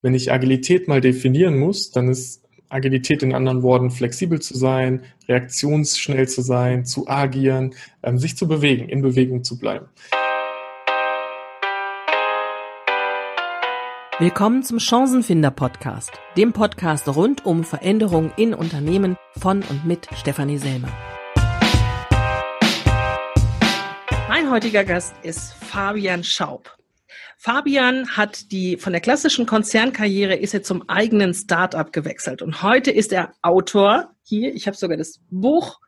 Wenn 0.00 0.14
ich 0.14 0.30
Agilität 0.30 0.86
mal 0.86 1.00
definieren 1.00 1.58
muss, 1.58 1.90
dann 1.90 2.08
ist 2.08 2.44
Agilität 2.68 3.24
in 3.24 3.34
anderen 3.34 3.64
Worten 3.64 3.90
flexibel 3.90 4.40
zu 4.40 4.56
sein, 4.56 5.02
reaktionsschnell 5.28 6.28
zu 6.28 6.40
sein, 6.40 6.84
zu 6.84 7.08
agieren, 7.08 7.74
ähm, 8.04 8.16
sich 8.16 8.36
zu 8.36 8.46
bewegen, 8.46 8.88
in 8.88 9.02
Bewegung 9.02 9.42
zu 9.42 9.58
bleiben. 9.58 9.86
Willkommen 14.20 14.62
zum 14.62 14.78
Chancenfinder 14.78 15.50
Podcast, 15.50 16.12
dem 16.36 16.52
Podcast 16.52 17.08
rund 17.08 17.44
um 17.44 17.64
Veränderungen 17.64 18.30
in 18.36 18.54
Unternehmen 18.54 19.16
von 19.36 19.64
und 19.64 19.84
mit 19.84 20.06
Stefanie 20.14 20.58
Selmer. 20.58 20.92
Mein 24.28 24.48
heutiger 24.48 24.84
Gast 24.84 25.14
ist 25.24 25.54
Fabian 25.54 26.22
Schaub. 26.22 26.77
Fabian 27.40 28.16
hat 28.16 28.50
die 28.50 28.78
von 28.78 28.92
der 28.92 29.00
klassischen 29.00 29.46
Konzernkarriere 29.46 30.34
ist 30.34 30.54
er 30.54 30.64
zum 30.64 30.88
eigenen 30.88 31.32
Startup 31.34 31.92
gewechselt 31.92 32.42
und 32.42 32.64
heute 32.64 32.90
ist 32.90 33.12
er 33.12 33.32
Autor. 33.42 34.10
Hier, 34.24 34.52
ich 34.52 34.66
habe 34.66 34.76
sogar 34.76 34.96
das 34.96 35.20
Buch, 35.30 35.78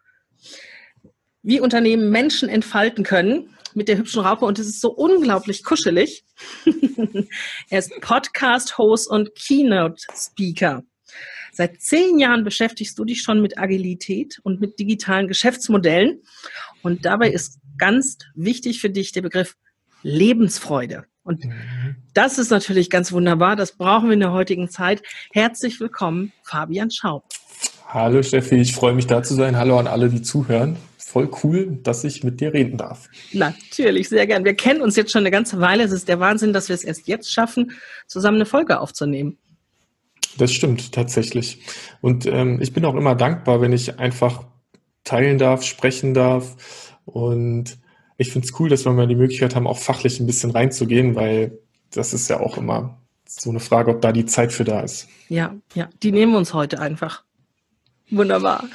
wie 1.42 1.58
Unternehmen 1.58 2.10
Menschen 2.10 2.48
entfalten 2.48 3.02
können 3.02 3.56
mit 3.74 3.88
der 3.88 3.98
hübschen 3.98 4.22
Raupe 4.22 4.44
und 4.44 4.60
es 4.60 4.68
ist 4.68 4.80
so 4.80 4.92
unglaublich 4.92 5.64
kuschelig. 5.64 6.24
er 7.69 7.78
ist 7.80 8.00
Podcast-Host 8.00 9.10
und 9.10 9.34
Keynote-Speaker. 9.34 10.84
Seit 11.50 11.80
zehn 11.80 12.20
Jahren 12.20 12.44
beschäftigst 12.44 12.96
du 12.96 13.05
dich 13.05 13.22
schon 13.22 13.42
mit 13.42 13.58
Agilität 13.58 14.38
und 14.44 14.60
mit 14.60 14.78
digitalen 14.78 15.27
Geschäftsmodellen. 15.27 16.22
Und 16.82 17.05
dabei 17.05 17.30
ist 17.30 17.58
ganz 17.77 18.19
wichtig 18.36 18.80
für 18.80 18.91
dich 18.91 19.10
der 19.10 19.22
Begriff 19.22 19.56
Lebensfreude. 20.02 21.06
Und 21.30 21.45
mhm. 21.45 21.95
das 22.12 22.39
ist 22.39 22.51
natürlich 22.51 22.91
ganz 22.91 23.12
wunderbar. 23.12 23.55
Das 23.55 23.73
brauchen 23.73 24.09
wir 24.09 24.15
in 24.15 24.20
der 24.20 24.33
heutigen 24.33 24.69
Zeit. 24.69 25.01
Herzlich 25.33 25.79
willkommen, 25.79 26.33
Fabian 26.43 26.91
Schaub. 26.91 27.23
Hallo 27.87 28.20
Steffi, 28.22 28.56
ich 28.56 28.75
freue 28.75 28.95
mich 28.95 29.06
da 29.06 29.22
zu 29.22 29.34
sein. 29.34 29.56
Hallo 29.56 29.78
an 29.78 29.87
alle, 29.87 30.09
die 30.09 30.22
zuhören. 30.22 30.77
Voll 30.98 31.31
cool, 31.45 31.78
dass 31.84 32.03
ich 32.03 32.25
mit 32.25 32.41
dir 32.41 32.53
reden 32.53 32.78
darf. 32.78 33.09
Natürlich, 33.33 34.09
sehr 34.09 34.27
gern. 34.27 34.45
Wir 34.45 34.55
kennen 34.55 34.81
uns 34.83 34.97
jetzt 34.97 35.12
schon 35.12 35.20
eine 35.20 35.31
ganze 35.31 35.61
Weile. 35.61 35.84
Es 35.84 35.92
ist 35.92 36.09
der 36.09 36.19
Wahnsinn, 36.19 36.53
dass 36.53 36.69
wir 36.69 36.75
es 36.75 36.83
erst 36.83 37.06
jetzt 37.06 37.33
schaffen, 37.33 37.72
zusammen 38.09 38.37
eine 38.37 38.47
Folge 38.47 38.81
aufzunehmen. 38.81 39.39
Das 40.37 40.53
stimmt 40.53 40.91
tatsächlich. 40.92 41.61
Und 42.00 42.27
ähm, 42.27 42.61
ich 42.61 42.72
bin 42.72 42.84
auch 42.84 42.94
immer 42.97 43.15
dankbar, 43.15 43.61
wenn 43.61 43.72
ich 43.72 44.00
einfach 44.00 44.47
teilen 45.05 45.39
darf, 45.39 45.62
sprechen 45.62 46.12
darf 46.12 46.97
und 47.05 47.80
ich 48.20 48.32
finde 48.32 48.46
es 48.46 48.60
cool, 48.60 48.68
dass 48.68 48.84
wir 48.84 48.92
mal 48.92 49.06
die 49.06 49.14
Möglichkeit 49.14 49.56
haben, 49.56 49.66
auch 49.66 49.78
fachlich 49.78 50.20
ein 50.20 50.26
bisschen 50.26 50.50
reinzugehen, 50.50 51.14
weil 51.14 51.58
das 51.90 52.12
ist 52.12 52.28
ja 52.28 52.38
auch 52.38 52.58
immer 52.58 52.98
so 53.26 53.48
eine 53.48 53.60
Frage, 53.60 53.90
ob 53.90 54.02
da 54.02 54.12
die 54.12 54.26
Zeit 54.26 54.52
für 54.52 54.64
da 54.64 54.80
ist. 54.80 55.08
Ja, 55.30 55.54
ja, 55.74 55.88
die 56.02 56.12
nehmen 56.12 56.32
wir 56.32 56.38
uns 56.38 56.52
heute 56.52 56.80
einfach. 56.80 57.24
Wunderbar. 58.10 58.68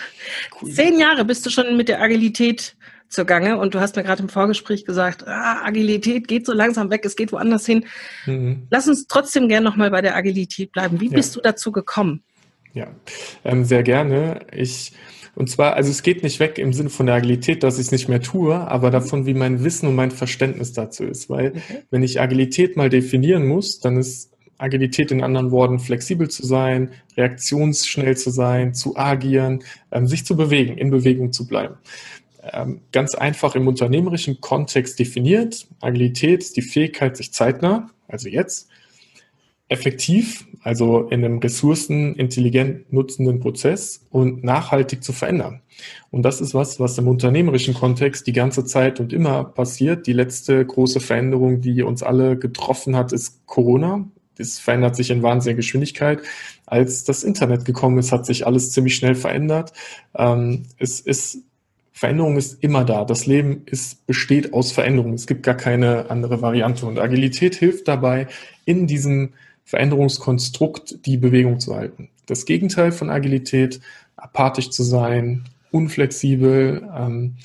Cool. 0.59 0.71
Zehn 0.71 0.99
Jahre 0.99 1.25
bist 1.25 1.45
du 1.45 1.51
schon 1.51 1.77
mit 1.77 1.89
der 1.89 2.01
Agilität 2.01 2.75
zugange 3.07 3.59
und 3.59 3.75
du 3.75 3.79
hast 3.79 3.95
mir 3.95 4.01
gerade 4.01 4.23
im 4.23 4.29
Vorgespräch 4.29 4.83
gesagt, 4.83 5.27
ah, 5.27 5.63
Agilität 5.63 6.27
geht 6.27 6.47
so 6.47 6.53
langsam 6.53 6.89
weg, 6.89 7.05
es 7.05 7.16
geht 7.16 7.31
woanders 7.31 7.67
hin. 7.67 7.85
Mhm. 8.25 8.66
Lass 8.71 8.88
uns 8.88 9.05
trotzdem 9.05 9.47
gerne 9.47 9.63
nochmal 9.63 9.91
bei 9.91 10.01
der 10.01 10.16
Agilität 10.16 10.71
bleiben. 10.71 10.99
Wie 10.99 11.09
ja. 11.09 11.13
bist 11.13 11.35
du 11.35 11.41
dazu 11.41 11.71
gekommen? 11.71 12.23
Ja, 12.73 12.88
ähm, 13.43 13.63
sehr 13.63 13.83
gerne. 13.83 14.39
Ich 14.51 14.93
und 15.36 15.50
zwar, 15.50 15.75
also 15.75 15.91
es 15.91 16.02
geht 16.02 16.23
nicht 16.23 16.39
weg 16.39 16.58
im 16.58 16.72
Sinne 16.73 16.89
von 16.89 17.05
der 17.05 17.16
Agilität, 17.16 17.64
dass 17.64 17.75
ich 17.75 17.88
es 17.88 17.91
nicht 17.91 18.08
mehr 18.08 18.22
tue, 18.22 18.55
aber 18.55 18.89
davon, 18.89 19.25
wie 19.25 19.33
mein 19.33 19.64
Wissen 19.64 19.88
und 19.88 19.95
mein 19.95 20.11
Verständnis 20.11 20.72
dazu 20.72 21.03
ist. 21.03 21.30
Weil 21.30 21.50
okay. 21.50 21.83
wenn 21.91 22.03
ich 22.03 22.22
Agilität 22.22 22.78
mal 22.78 22.89
definieren 22.89 23.45
muss, 23.45 23.80
dann 23.80 23.97
ist 23.97 24.31
Agilität 24.58 25.11
in 25.11 25.22
anderen 25.22 25.52
Worten 25.52 25.80
flexibel 25.80 26.30
zu 26.30 26.45
sein, 26.45 26.91
reaktionsschnell 27.17 28.16
zu 28.16 28.30
sein, 28.30 28.73
zu 28.73 28.95
agieren, 28.95 29.63
ähm, 29.91 30.08
sich 30.08 30.25
zu 30.25 30.38
bewegen, 30.38 30.78
in 30.78 30.89
Bewegung 30.89 31.33
zu 31.33 31.45
bleiben. 31.45 31.75
Ähm, 32.53 32.81
ganz 32.91 33.16
einfach 33.16 33.56
im 33.56 33.67
unternehmerischen 33.67 34.40
Kontext 34.40 35.00
definiert. 35.00 35.67
Agilität 35.81 36.41
ist 36.41 36.56
die 36.56 36.62
Fähigkeit, 36.62 37.17
sich 37.17 37.34
zeitnah, 37.34 37.90
also 38.07 38.29
jetzt, 38.29 38.69
effektiv, 39.68 40.46
also 40.62 41.08
in 41.09 41.26
einem 41.26 41.40
ressourcenintelligent 41.40 42.92
nutzenden 42.94 43.40
Prozess 43.40 44.06
und 44.12 44.44
nachhaltig 44.44 45.03
zu 45.03 45.12
verändern. 45.12 45.62
Und 46.12 46.24
das 46.24 46.40
ist 46.40 46.53
was, 46.53 46.80
was 46.80 46.98
im 46.98 47.08
unternehmerischen 47.08 47.74
Kontext 47.74 48.28
die 48.28 48.34
ganze 48.34 48.66
Zeit 48.66 49.00
und 49.00 49.12
immer 49.12 49.44
passiert. 49.44 50.08
Die 50.08 50.14
letzte 50.14 50.64
große 50.66 51.00
Veränderung, 51.00 51.62
die 51.62 51.81
uns 51.81 52.03
alle 52.03 52.38
getroffen 52.38 52.96
hat, 52.96 53.12
ist 53.12 53.46
Corona. 53.48 54.08
Das 54.38 54.59
verändert 54.59 54.96
sich 54.96 55.09
in 55.09 55.24
wahnsinniger 55.24 55.58
Geschwindigkeit. 55.58 56.20
Als 56.66 57.03
das 57.03 57.24
Internet 57.24 57.66
gekommen 57.66 57.97
ist, 57.97 58.12
hat 58.12 58.26
sich 58.26 58.46
alles 58.46 58.72
ziemlich 58.72 58.96
schnell 58.96 59.16
verändert. 59.16 59.74
Ähm, 60.16 60.64
es 60.78 61.00
ist 61.00 61.40
Veränderung 61.92 62.36
ist 62.36 62.62
immer 62.62 62.84
da. 62.84 63.06
Das 63.06 63.26
Leben 63.26 63.64
ist, 63.68 64.06
besteht 64.06 64.52
aus 64.52 64.74
Veränderung. 64.74 65.14
Es 65.14 65.28
gibt 65.28 65.44
gar 65.44 65.56
keine 65.56 66.09
andere 66.09 66.42
Variante. 66.42 66.86
Und 66.86 67.00
Agilität 67.00 67.56
hilft 67.56 67.88
dabei, 67.88 68.28
in 68.66 68.86
diesem 68.86 69.32
Veränderungskonstrukt 69.66 71.06
die 71.06 71.18
Bewegung 71.18 71.59
zu 71.59 71.76
halten. 71.76 72.09
Das 72.28 72.46
Gegenteil 72.46 72.92
von 72.92 73.09
Agilität, 73.09 73.81
apathisch 74.16 74.70
zu 74.70 74.84
sein, 74.84 75.46
unflexibel, 75.72 76.88
ähm, 76.96 77.36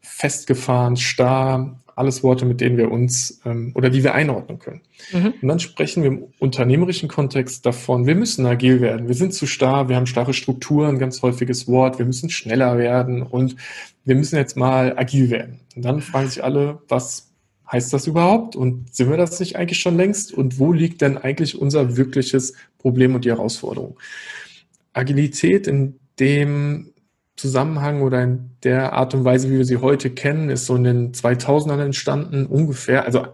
festgefahren, 0.00 0.96
starr, 0.96 1.76
alles 1.96 2.22
Worte, 2.22 2.44
mit 2.44 2.60
denen 2.60 2.76
wir 2.76 2.90
uns 2.90 3.40
ähm, 3.44 3.72
oder 3.74 3.90
die 3.90 4.02
wir 4.02 4.14
einordnen 4.14 4.58
können. 4.58 4.80
Mhm. 5.12 5.34
Und 5.42 5.48
dann 5.48 5.60
sprechen 5.60 6.02
wir 6.02 6.10
im 6.10 6.24
unternehmerischen 6.38 7.08
Kontext 7.08 7.66
davon, 7.66 8.06
wir 8.06 8.14
müssen 8.14 8.46
agil 8.46 8.80
werden, 8.80 9.08
wir 9.08 9.14
sind 9.14 9.34
zu 9.34 9.46
starr, 9.46 9.88
wir 9.88 9.96
haben 9.96 10.06
starre 10.06 10.32
Strukturen, 10.32 10.98
ganz 10.98 11.22
häufiges 11.22 11.68
Wort, 11.68 11.98
wir 11.98 12.06
müssen 12.06 12.30
schneller 12.30 12.78
werden 12.78 13.22
und 13.22 13.56
wir 14.04 14.14
müssen 14.14 14.36
jetzt 14.36 14.56
mal 14.56 14.96
agil 14.96 15.30
werden. 15.30 15.60
Und 15.76 15.84
dann 15.84 16.00
fragen 16.00 16.28
sich 16.28 16.42
alle, 16.42 16.80
was 16.88 17.31
heißt 17.72 17.92
das 17.92 18.06
überhaupt? 18.06 18.54
Und 18.54 18.94
sind 18.94 19.10
wir 19.10 19.16
das 19.16 19.40
nicht 19.40 19.56
eigentlich 19.56 19.80
schon 19.80 19.96
längst? 19.96 20.32
Und 20.32 20.58
wo 20.58 20.72
liegt 20.72 21.00
denn 21.00 21.18
eigentlich 21.18 21.60
unser 21.60 21.96
wirkliches 21.96 22.54
Problem 22.78 23.14
und 23.14 23.24
die 23.24 23.30
Herausforderung? 23.30 23.98
Agilität 24.92 25.66
in 25.66 25.98
dem 26.20 26.92
Zusammenhang 27.36 28.02
oder 28.02 28.22
in 28.22 28.50
der 28.62 28.92
Art 28.92 29.14
und 29.14 29.24
Weise, 29.24 29.50
wie 29.50 29.56
wir 29.56 29.64
sie 29.64 29.78
heute 29.78 30.10
kennen, 30.10 30.50
ist 30.50 30.66
so 30.66 30.76
in 30.76 30.84
den 30.84 31.12
2000ern 31.12 31.82
entstanden, 31.82 32.46
ungefähr, 32.46 33.04
also 33.04 33.26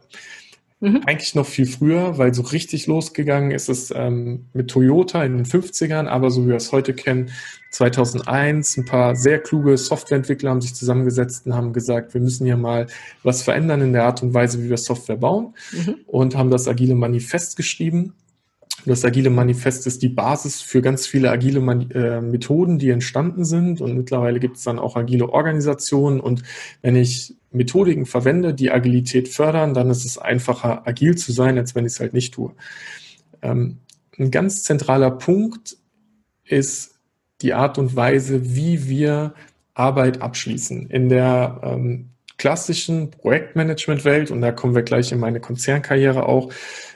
Mhm. 0.80 1.02
Eigentlich 1.06 1.34
noch 1.34 1.46
viel 1.46 1.66
früher, 1.66 2.18
weil 2.18 2.32
so 2.32 2.42
richtig 2.42 2.86
losgegangen 2.86 3.50
ist 3.50 3.68
es 3.68 3.92
ähm, 3.94 4.46
mit 4.52 4.70
Toyota 4.70 5.24
in 5.24 5.36
den 5.36 5.44
50ern, 5.44 6.06
aber 6.06 6.30
so 6.30 6.44
wie 6.44 6.50
wir 6.50 6.56
es 6.56 6.70
heute 6.70 6.94
kennen, 6.94 7.30
2001, 7.72 8.76
ein 8.76 8.84
paar 8.84 9.16
sehr 9.16 9.40
kluge 9.40 9.76
Softwareentwickler 9.76 10.50
haben 10.50 10.60
sich 10.60 10.74
zusammengesetzt 10.74 11.46
und 11.46 11.54
haben 11.54 11.72
gesagt, 11.72 12.14
wir 12.14 12.20
müssen 12.20 12.46
hier 12.46 12.56
mal 12.56 12.86
was 13.24 13.42
verändern 13.42 13.80
in 13.80 13.92
der 13.92 14.04
Art 14.04 14.22
und 14.22 14.34
Weise, 14.34 14.62
wie 14.62 14.70
wir 14.70 14.76
Software 14.76 15.16
bauen 15.16 15.54
mhm. 15.72 15.96
und 16.06 16.36
haben 16.36 16.50
das 16.50 16.68
agile 16.68 16.94
Manifest 16.94 17.56
geschrieben 17.56 18.14
das 18.86 19.04
agile 19.04 19.30
Manifest 19.30 19.86
ist 19.86 20.02
die 20.02 20.08
Basis 20.08 20.62
für 20.62 20.82
ganz 20.82 21.06
viele 21.06 21.30
agile 21.30 21.60
Man 21.60 21.90
äh, 21.90 22.20
Methoden, 22.20 22.78
die 22.78 22.90
entstanden 22.90 23.44
sind. 23.44 23.80
Und 23.80 23.96
mittlerweile 23.96 24.40
gibt 24.40 24.56
es 24.56 24.64
dann 24.64 24.78
auch 24.78 24.96
agile 24.96 25.28
Organisationen. 25.28 26.20
Und 26.20 26.42
wenn 26.82 26.96
ich 26.96 27.36
Methodiken 27.50 28.06
verwende, 28.06 28.54
die 28.54 28.70
Agilität 28.70 29.28
fördern, 29.28 29.74
dann 29.74 29.90
ist 29.90 30.04
es 30.04 30.18
einfacher, 30.18 30.86
agil 30.86 31.16
zu 31.16 31.32
sein, 31.32 31.56
als 31.58 31.74
wenn 31.74 31.86
ich 31.86 31.92
es 31.92 32.00
halt 32.00 32.12
nicht 32.12 32.34
tue. 32.34 32.52
Ähm, 33.42 33.78
ein 34.18 34.30
ganz 34.30 34.64
zentraler 34.64 35.10
Punkt 35.10 35.76
ist 36.44 36.98
die 37.40 37.54
Art 37.54 37.78
und 37.78 37.94
Weise, 37.94 38.54
wie 38.54 38.88
wir 38.88 39.34
Arbeit 39.74 40.20
abschließen. 40.20 40.90
In 40.90 41.08
der 41.08 41.60
ähm, 41.62 42.10
klassischen 42.38 43.10
Projektmanagement-Welt, 43.10 44.30
und 44.30 44.40
da 44.40 44.52
kommen 44.52 44.74
wir 44.74 44.82
gleich 44.82 45.12
in 45.12 45.18
meine 45.18 45.40
Konzernkarriere 45.40 46.26
auch, 46.26 46.50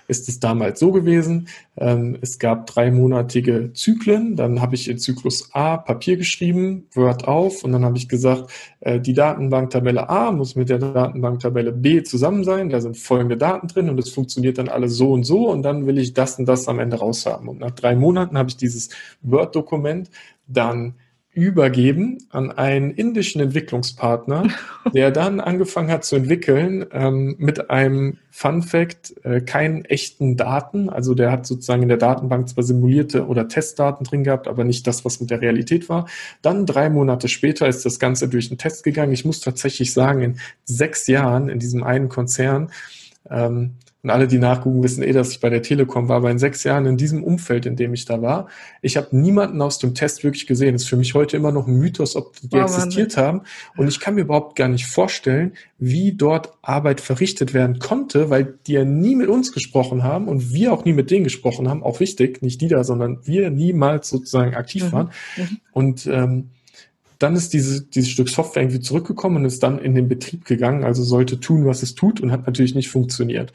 ist 0.09 0.29
es 0.29 0.41
damals 0.41 0.79
so 0.79 0.93
gewesen. 0.93 1.49
Ähm, 1.77 2.19
es 2.21 2.39
gab 2.39 2.67
dreimonatige 2.67 3.73
Zyklen. 3.73 4.37
Dann 4.37 4.61
habe 4.61 4.75
ich 4.75 4.89
in 4.89 4.99
Zyklus 4.99 5.50
A 5.53 5.77
Papier 5.77 6.17
geschrieben, 6.17 6.87
Word 6.93 7.27
auf 7.27 7.65
und 7.65 7.73
dann 7.73 7.85
habe 7.85 7.97
ich 7.97 8.09
gesagt, 8.09 8.50
äh, 8.81 9.00
die 9.00 9.15
Datenbanktabelle 9.15 10.09
A 10.09 10.33
muss 10.33 10.55
mit 10.55 10.69
der 10.69 10.79
Datenbanktabelle 10.79 11.73
B 11.73 12.03
zusammen 12.03 12.45
sein. 12.45 12.69
Da 12.69 12.81
sind 12.81 12.97
folgende 12.97 13.37
Daten 13.37 13.69
drin 13.69 13.88
und 13.88 13.99
es 13.99 14.11
funktioniert 14.11 14.59
dann 14.59 14.69
alles 14.69 14.95
so 14.97 15.12
und 15.12 15.25
so 15.25 15.49
und 15.49 15.62
dann 15.62 15.87
will 15.87 15.99
ich 15.99 16.15
das 16.15 16.38
und 16.38 16.47
das 16.47 16.69
am 16.69 16.79
Ende 16.79 16.99
raushaben. 16.99 17.49
Und 17.49 17.61
nach 17.61 17.73
drei 17.73 17.97
Monaten 17.97 18.37
habe 18.37 18.49
ich 18.49 18.56
dieses 18.56 18.91
Word-Dokument 19.23 20.11
dann 20.47 20.95
übergeben 21.34 22.19
an 22.29 22.50
einen 22.50 22.90
indischen 22.90 23.40
Entwicklungspartner, 23.40 24.49
der 24.94 25.11
dann 25.11 25.40
angefangen 25.40 25.90
hat 25.90 26.05
zu 26.05 26.17
entwickeln 26.17 26.84
ähm, 26.93 27.37
mit 27.38 27.70
einem 27.70 28.19
Fun 28.31 28.62
Fact, 28.62 29.14
äh, 29.25 29.40
keinen 29.40 29.84
echten 29.87 30.37
Daten. 30.37 30.90
Also 30.90 31.14
der 31.14 31.32
hat 31.32 31.46
sozusagen 31.46 31.82
in 31.82 31.88
der 31.88 31.96
Datenbank 31.96 32.50
zwar 32.50 32.64
simulierte 32.64 33.26
oder 33.26 33.49
Testdaten 33.49 34.05
drin 34.05 34.25
gehabt, 34.25 34.46
aber 34.46 34.64
nicht 34.64 34.87
das, 34.87 35.06
was 35.06 35.20
mit 35.20 35.31
der 35.31 35.40
Realität 35.40 35.88
war. 35.88 36.06
Dann 36.43 36.67
drei 36.67 36.90
Monate 36.90 37.29
später 37.29 37.67
ist 37.67 37.87
das 37.87 37.99
Ganze 37.99 38.28
durch 38.28 38.50
einen 38.50 38.58
Test 38.58 38.85
gegangen. 38.85 39.12
Ich 39.12 39.25
muss 39.25 39.40
tatsächlich 39.40 39.93
sagen, 39.94 40.23
in 40.23 40.38
sechs 40.64 41.06
Jahren 41.06 41.49
in 41.49 41.58
diesem 41.58 41.82
einen 41.82 42.11
Konzern 42.11 42.70
ähm, 43.31 43.76
Und 44.02 44.10
alle, 44.10 44.26
die 44.26 44.38
nachgucken, 44.38 44.82
wissen 44.82 45.04
eh, 45.04 45.12
dass 45.12 45.31
ich 45.31 45.38
bei 45.38 45.49
der 45.49 45.62
Telekom 45.62 46.08
war. 46.08 46.16
Aber 46.16 46.31
in 46.31 46.38
sechs 46.38 46.64
Jahren 46.64 46.87
in 46.87 46.96
diesem 46.96 47.22
Umfeld, 47.22 47.66
in 47.66 47.76
dem 47.76 47.94
ich 47.94 48.04
da 48.04 48.20
war, 48.20 48.49
ich 48.81 48.96
habe 48.96 49.16
niemanden 49.16 49.62
aus 49.62 49.78
dem 49.78 49.94
Test 49.94 50.25
wirklich 50.25 50.49
gesehen. 50.49 50.72
Das 50.72 50.82
ist 50.82 50.88
für 50.88 50.96
mich 50.96 51.14
heute 51.14 51.37
immer 51.37 51.52
noch 51.52 51.69
ein 51.69 51.78
Mythos, 51.78 52.16
ob 52.16 52.34
die 52.40 52.56
oh, 52.56 52.62
existiert 52.62 53.16
Mann. 53.16 53.25
haben. 53.25 53.40
Und 53.76 53.87
ich 53.87 54.00
kann 54.00 54.16
mir 54.16 54.22
überhaupt 54.22 54.56
gar 54.56 54.66
nicht 54.66 54.87
vorstellen, 54.87 55.52
wie 55.78 56.12
dort 56.12 56.52
Arbeit 56.62 57.00
verrichtet 57.00 57.54
werden 57.54 57.78
konnte, 57.78 58.28
weil 58.28 58.58
die 58.66 58.72
ja 58.72 58.84
nie 58.84 59.14
mit 59.14 59.28
uns 59.28 59.52
gesprochen 59.52 60.02
haben 60.02 60.26
und 60.26 60.52
wir 60.52 60.72
auch 60.72 60.84
nie 60.84 60.93
mit 60.93 61.12
denen 61.12 61.22
gesprochen 61.22 61.69
haben. 61.69 61.84
Auch 61.84 62.00
wichtig, 62.00 62.43
nicht 62.43 62.60
die 62.60 62.69
da, 62.69 62.82
sondern 62.82 63.20
wir 63.25 63.50
niemals 63.50 64.08
sozusagen 64.08 64.54
aktiv 64.54 64.87
mhm. 64.87 64.93
waren. 64.93 65.10
Mhm. 65.37 65.58
Und 65.72 66.06
ähm, 66.08 66.50
dann 67.22 67.37
ist 67.37 67.52
diese, 67.52 67.82
dieses 67.82 68.10
Stück 68.10 68.28
Software 68.28 68.64
irgendwie 68.64 68.81
zurückgekommen 68.81 69.37
und 69.37 69.44
ist 69.44 69.62
dann 69.62 69.78
in 69.78 69.94
den 69.94 70.08
Betrieb 70.08 70.44
gegangen, 70.44 70.82
also 70.82 71.04
sollte 71.04 71.38
tun, 71.38 71.66
was 71.66 71.84
es 71.84 71.94
tut 71.94 72.20
und 72.20 72.32
hat 72.32 72.46
natürlich 72.46 72.75
nicht 72.75 72.88
funktioniert. 72.88 73.52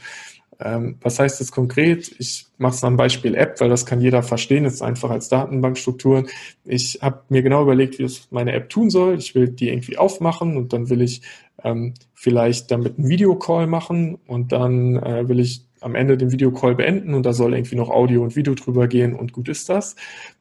Ähm, 0.60 0.98
was 1.02 1.20
heißt 1.20 1.40
das 1.40 1.52
konkret? 1.52 2.14
Ich 2.20 2.48
mache 2.58 2.76
es 2.76 2.84
am 2.84 2.98
Beispiel 2.98 3.36
App, 3.36 3.60
weil 3.60 3.70
das 3.70 3.86
kann 3.86 4.02
jeder 4.02 4.24
verstehen, 4.24 4.64
das 4.64 4.76
ist 4.76 4.82
einfach 4.82 5.10
als 5.10 5.30
Datenbankstrukturen. 5.30 6.28
Ich 6.66 7.00
habe 7.02 7.22
mir 7.30 7.44
genau 7.44 7.62
überlegt, 7.62 8.00
wie 8.00 8.04
es 8.04 8.28
meine 8.32 8.54
App 8.54 8.70
tun 8.70 8.90
soll. 8.90 9.18
Ich 9.18 9.36
will 9.36 9.50
die 9.50 9.70
irgendwie 9.70 9.98
aufmachen 9.98 10.58
und 10.58 10.74
dann 10.74 10.90
will 10.90 11.02
ich 11.02 11.22
ähm, 11.64 11.94
vielleicht 12.14 12.72
damit 12.72 12.98
einen 12.98 13.10
Videocall 13.10 13.68
machen 13.68 14.18
und 14.28 14.52
dann 14.52 14.96
äh, 14.98 15.28
will 15.30 15.40
ich 15.40 15.64
am 15.82 15.96
Ende 15.96 16.18
den 16.18 16.32
Videocall 16.32 16.76
beenden 16.76 17.14
und 17.14 17.24
da 17.26 17.34
soll 17.34 17.54
irgendwie 17.54 17.76
noch 17.76 17.90
Audio 17.90 18.24
und 18.24 18.36
Video 18.36 18.56
drüber 18.56 18.88
gehen 18.88 19.14
und 19.14 19.34
gut 19.34 19.48
ist 19.48 19.70
das. 19.70 19.94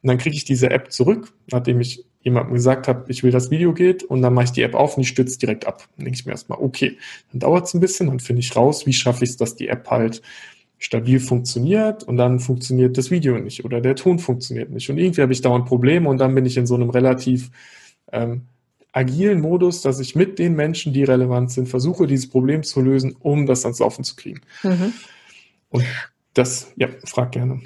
Und 0.03 0.09
dann 0.09 0.19
kriege 0.19 0.37
ich 0.37 0.45
diese 0.45 0.71
App 0.71 0.93
zurück, 0.93 1.33
nachdem 1.51 1.81
ich 1.81 2.05
jemandem 2.27 2.55
gesagt 2.55 2.89
habe, 2.89 3.05
ich 3.07 3.23
will 3.23 3.31
das 3.31 3.53
Video 3.53 3.73
geht 3.73 4.03
und 4.03 4.21
dann 4.21 4.35
mache 4.35 4.47
ich 4.47 4.51
die 4.51 4.63
App 4.63 4.75
auf 4.75 4.97
und 4.97 5.05
die 5.05 5.09
stürzt 5.09 5.41
direkt 5.41 5.65
ab. 5.65 5.89
Dann 5.97 6.05
denke 6.05 6.19
ich 6.19 6.27
mir 6.27 6.33
erstmal, 6.33 6.59
okay, 6.61 6.99
dann 7.31 7.39
dauert 7.39 7.67
es 7.67 7.75
ein 7.75 7.81
bisschen, 7.81 8.09
dann 8.09 8.19
finde 8.19 8.41
ich 8.41 8.57
raus, 8.57 8.85
wie 8.85 8.93
schaffe 8.93 9.23
ich 9.23 9.31
es, 9.31 9.37
dass 9.37 9.55
die 9.55 9.69
App 9.69 9.89
halt 9.89 10.23
stabil 10.79 11.21
funktioniert 11.21 12.03
und 12.03 12.17
dann 12.17 12.41
funktioniert 12.41 12.99
das 12.99 13.13
Video 13.13 13.39
nicht 13.39 13.65
oder 13.65 13.81
der 13.81 13.95
Ton 13.95 14.19
funktioniert 14.19 14.71
nicht. 14.71 14.91
Und 14.91 14.99
irgendwie 14.99 15.23
habe 15.23 15.33
ich 15.33 15.41
dauernd 15.41 15.67
Probleme 15.67 16.09
und 16.09 16.19
dann 16.19 16.35
bin 16.35 16.45
ich 16.45 16.57
in 16.57 16.67
so 16.67 16.75
einem 16.75 16.91
relativ 16.91 17.51
ähm, 18.13 18.43
agilen 18.91 19.41
Modus, 19.41 19.81
dass 19.83 20.01
ich 20.01 20.17
mit 20.17 20.41
den 20.41 20.57
Menschen, 20.57 20.93
die 20.93 21.05
relevant 21.05 21.53
sind, 21.53 21.69
versuche, 21.69 22.09
dieses 22.09 22.29
Problem 22.29 22.65
zu 22.65 22.81
lösen, 22.81 23.15
um 23.21 23.47
das 23.47 23.65
ans 23.65 23.79
Laufen 23.79 24.03
zu 24.03 24.17
kriegen. 24.17 24.41
Mhm. 24.65 24.93
Und 25.71 25.85
das, 26.37 26.73
ja, 26.77 26.89
frag 27.05 27.33
gerne. 27.33 27.63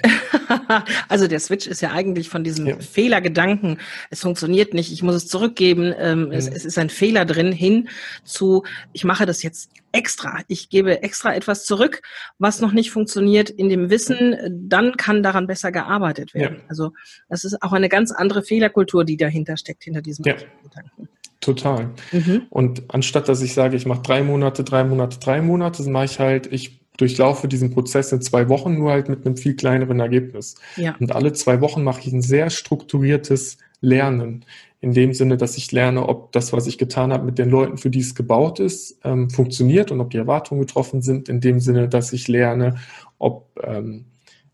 also 1.09 1.27
der 1.27 1.41
Switch 1.41 1.67
ist 1.67 1.81
ja 1.81 1.91
eigentlich 1.91 2.29
von 2.29 2.43
diesem 2.43 2.67
ja. 2.67 2.79
Fehlergedanken, 2.79 3.79
es 4.09 4.21
funktioniert 4.21 4.73
nicht, 4.73 4.93
ich 4.93 5.03
muss 5.03 5.15
es 5.15 5.27
zurückgeben, 5.27 5.93
ähm, 5.97 6.25
mhm. 6.25 6.31
es, 6.31 6.47
es, 6.47 6.63
ist 6.63 6.77
ein 6.77 6.89
Fehler 6.89 7.25
drin, 7.25 7.51
hin 7.51 7.89
zu, 8.23 8.63
ich 8.93 9.03
mache 9.03 9.25
das 9.25 9.43
jetzt 9.43 9.71
extra. 9.91 10.39
Ich 10.47 10.69
gebe 10.69 11.03
extra 11.03 11.35
etwas 11.35 11.65
zurück, 11.65 12.01
was 12.39 12.61
noch 12.61 12.71
nicht 12.71 12.91
funktioniert, 12.91 13.49
in 13.49 13.67
dem 13.67 13.89
Wissen, 13.89 14.37
dann 14.49 14.95
kann 14.95 15.21
daran 15.21 15.47
besser 15.47 15.73
gearbeitet 15.73 16.33
werden. 16.33 16.59
Ja. 16.59 16.65
Also 16.69 16.93
das 17.27 17.43
ist 17.43 17.61
auch 17.61 17.73
eine 17.73 17.89
ganz 17.89 18.11
andere 18.11 18.41
Fehlerkultur, 18.41 19.03
die 19.03 19.17
dahinter 19.17 19.57
steckt, 19.57 19.83
hinter 19.83 20.01
diesem 20.01 20.23
ja. 20.25 20.35
Gedanken. 20.63 21.09
Total. 21.41 21.89
Mhm. 22.11 22.43
Und 22.49 22.83
anstatt 22.87 23.27
dass 23.27 23.41
ich 23.41 23.53
sage, 23.53 23.75
ich 23.75 23.85
mache 23.85 24.03
drei 24.03 24.23
Monate, 24.23 24.63
drei 24.63 24.83
Monate, 24.85 25.19
drei 25.19 25.41
Monate, 25.41 25.83
mache 25.89 26.05
ich 26.05 26.19
halt, 26.19 26.47
ich 26.53 26.80
durchlaufe 26.97 27.47
diesen 27.47 27.71
Prozess 27.71 28.11
in 28.11 28.21
zwei 28.21 28.49
Wochen, 28.49 28.75
nur 28.75 28.91
halt 28.91 29.09
mit 29.09 29.25
einem 29.25 29.37
viel 29.37 29.55
kleineren 29.55 29.99
Ergebnis. 29.99 30.55
Ja. 30.75 30.95
Und 30.99 31.13
alle 31.13 31.33
zwei 31.33 31.61
Wochen 31.61 31.83
mache 31.83 32.01
ich 32.01 32.11
ein 32.11 32.21
sehr 32.21 32.49
strukturiertes 32.49 33.57
Lernen. 33.79 34.45
In 34.81 34.93
dem 34.93 35.13
Sinne, 35.13 35.37
dass 35.37 35.57
ich 35.57 35.71
lerne, 35.71 36.07
ob 36.07 36.31
das, 36.31 36.53
was 36.53 36.67
ich 36.67 36.77
getan 36.77 37.13
habe, 37.13 37.25
mit 37.25 37.37
den 37.37 37.49
Leuten, 37.49 37.77
für 37.77 37.89
die 37.89 37.99
es 37.99 38.15
gebaut 38.15 38.59
ist, 38.59 38.99
ähm, 39.03 39.29
funktioniert 39.29 39.91
und 39.91 40.01
ob 40.01 40.09
die 40.09 40.17
Erwartungen 40.17 40.61
getroffen 40.61 41.01
sind. 41.01 41.29
In 41.29 41.39
dem 41.39 41.59
Sinne, 41.59 41.87
dass 41.87 42.13
ich 42.13 42.27
lerne, 42.27 42.75
ob, 43.19 43.47
ähm, 43.63 44.05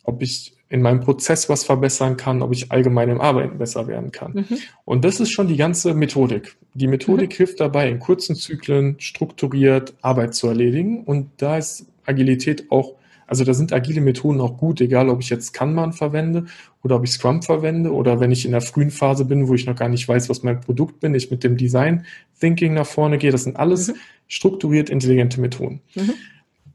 ob 0.03 0.21
ich 0.21 0.53
in 0.69 0.81
meinem 0.81 0.99
Prozess 0.99 1.47
was 1.47 1.63
verbessern 1.63 2.17
kann, 2.17 2.41
ob 2.41 2.51
ich 2.51 2.71
allgemein 2.71 3.09
im 3.09 3.21
Arbeiten 3.21 3.57
besser 3.57 3.87
werden 3.87 4.11
kann. 4.11 4.33
Mhm. 4.33 4.57
Und 4.83 5.05
das 5.05 5.21
ist 5.21 5.31
schon 5.31 5.47
die 5.47 5.55
ganze 5.55 5.93
Methodik. 5.93 6.57
Die 6.73 6.87
Methodik 6.87 7.31
mhm. 7.31 7.35
hilft 7.35 7.59
dabei, 7.61 7.89
in 7.89 7.99
kurzen 7.99 8.35
Zyklen 8.35 8.99
strukturiert 8.99 9.95
Arbeit 10.01 10.35
zu 10.35 10.47
erledigen. 10.47 11.03
Und 11.05 11.29
da 11.37 11.57
ist 11.57 11.85
Agilität 12.07 12.71
auch, 12.71 12.95
also 13.27 13.43
da 13.43 13.53
sind 13.53 13.73
agile 13.73 14.01
Methoden 14.01 14.39
auch 14.39 14.57
gut, 14.57 14.79
egal 14.81 15.09
ob 15.09 15.21
ich 15.21 15.29
jetzt 15.29 15.53
Kanban 15.53 15.93
verwende 15.93 16.45
oder 16.83 16.95
ob 16.95 17.03
ich 17.03 17.11
Scrum 17.11 17.41
verwende 17.41 17.93
oder 17.93 18.19
wenn 18.19 18.31
ich 18.31 18.45
in 18.45 18.51
der 18.51 18.61
frühen 18.61 18.91
Phase 18.91 19.25
bin, 19.25 19.47
wo 19.47 19.53
ich 19.53 19.65
noch 19.65 19.75
gar 19.75 19.89
nicht 19.89 20.07
weiß, 20.07 20.29
was 20.29 20.43
mein 20.43 20.61
Produkt 20.61 21.01
bin, 21.01 21.13
ich 21.13 21.29
mit 21.29 21.43
dem 21.43 21.57
Design 21.57 22.05
Thinking 22.39 22.73
nach 22.73 22.87
vorne 22.87 23.17
gehe. 23.17 23.31
Das 23.31 23.43
sind 23.43 23.57
alles 23.57 23.89
mhm. 23.89 23.95
strukturiert 24.27 24.89
intelligente 24.89 25.41
Methoden. 25.41 25.81
Mhm. 25.95 26.13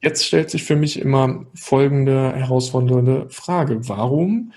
Jetzt 0.02 0.26
stellt 0.26 0.50
sich 0.50 0.64
für 0.64 0.76
mich 0.76 1.00
immer 1.00 1.46
folgende 1.54 2.34
herausfordernde 2.34 3.26
Frage. 3.30 3.88
Warum 3.88 4.52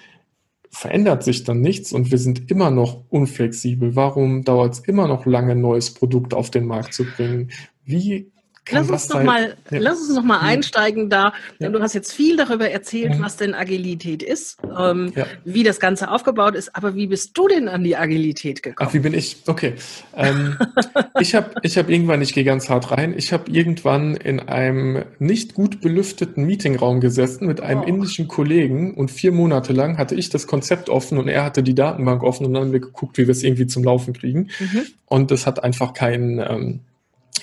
verändert 0.71 1.23
sich 1.23 1.43
dann 1.43 1.61
nichts 1.61 1.93
und 1.93 2.11
wir 2.11 2.17
sind 2.17 2.49
immer 2.51 2.71
noch 2.71 3.03
unflexibel? 3.09 3.95
Warum 3.95 4.43
dauert 4.43 4.73
es 4.73 4.79
immer 4.79 5.07
noch 5.07 5.25
lange, 5.25 5.53
ein 5.53 5.61
neues 5.61 5.93
Produkt 5.93 6.33
auf 6.33 6.49
den 6.49 6.65
Markt 6.65 6.93
zu 6.93 7.05
bringen? 7.05 7.51
Wie 7.85 8.31
Lass 8.71 8.89
uns, 8.89 9.09
noch 9.09 9.23
mal, 9.23 9.55
ja. 9.69 9.77
lass 9.79 9.99
uns 9.99 10.15
noch 10.15 10.23
mal 10.23 10.39
einsteigen 10.39 11.09
da, 11.09 11.33
denn 11.59 11.71
ja. 11.71 11.77
du 11.77 11.83
hast 11.83 11.93
jetzt 11.93 12.13
viel 12.13 12.35
darüber 12.35 12.69
erzählt, 12.69 13.13
was 13.19 13.37
denn 13.37 13.53
Agilität 13.53 14.23
ist, 14.23 14.57
ähm, 14.77 15.13
ja. 15.15 15.27
wie 15.43 15.63
das 15.63 15.79
Ganze 15.79 16.09
aufgebaut 16.09 16.55
ist, 16.55 16.75
aber 16.75 16.95
wie 16.95 17.05
bist 17.05 17.37
du 17.37 17.47
denn 17.47 17.67
an 17.67 17.83
die 17.83 17.95
Agilität 17.95 18.63
gekommen? 18.63 18.89
Ach, 18.89 18.93
wie 18.93 18.99
bin 18.99 19.13
ich? 19.13 19.37
Okay. 19.45 19.73
Ähm, 20.15 20.57
ich 21.19 21.35
habe 21.35 21.51
ich 21.61 21.77
hab 21.77 21.89
irgendwann, 21.89 22.21
ich 22.21 22.33
gehe 22.33 22.43
ganz 22.43 22.69
hart 22.69 22.91
rein, 22.91 23.13
ich 23.15 23.33
habe 23.33 23.51
irgendwann 23.51 24.15
in 24.15 24.39
einem 24.39 25.03
nicht 25.19 25.53
gut 25.53 25.81
belüfteten 25.81 26.45
Meetingraum 26.45 27.01
gesessen 27.01 27.45
mit 27.45 27.61
einem 27.61 27.81
oh. 27.81 27.85
indischen 27.85 28.27
Kollegen 28.27 28.95
und 28.95 29.11
vier 29.11 29.31
Monate 29.31 29.73
lang 29.73 29.99
hatte 29.99 30.15
ich 30.15 30.29
das 30.29 30.47
Konzept 30.47 30.89
offen 30.89 31.19
und 31.19 31.27
er 31.27 31.43
hatte 31.43 31.61
die 31.61 31.75
Datenbank 31.75 32.23
offen 32.23 32.47
und 32.47 32.53
dann 32.53 32.63
haben 32.63 32.73
wir 32.73 32.79
geguckt, 32.79 33.19
wie 33.19 33.27
wir 33.27 33.31
es 33.31 33.43
irgendwie 33.43 33.67
zum 33.67 33.83
Laufen 33.83 34.13
kriegen. 34.13 34.49
Mhm. 34.59 34.81
Und 35.05 35.29
das 35.29 35.45
hat 35.45 35.63
einfach 35.63 35.93
keinen... 35.93 36.39
Ähm, 36.39 36.79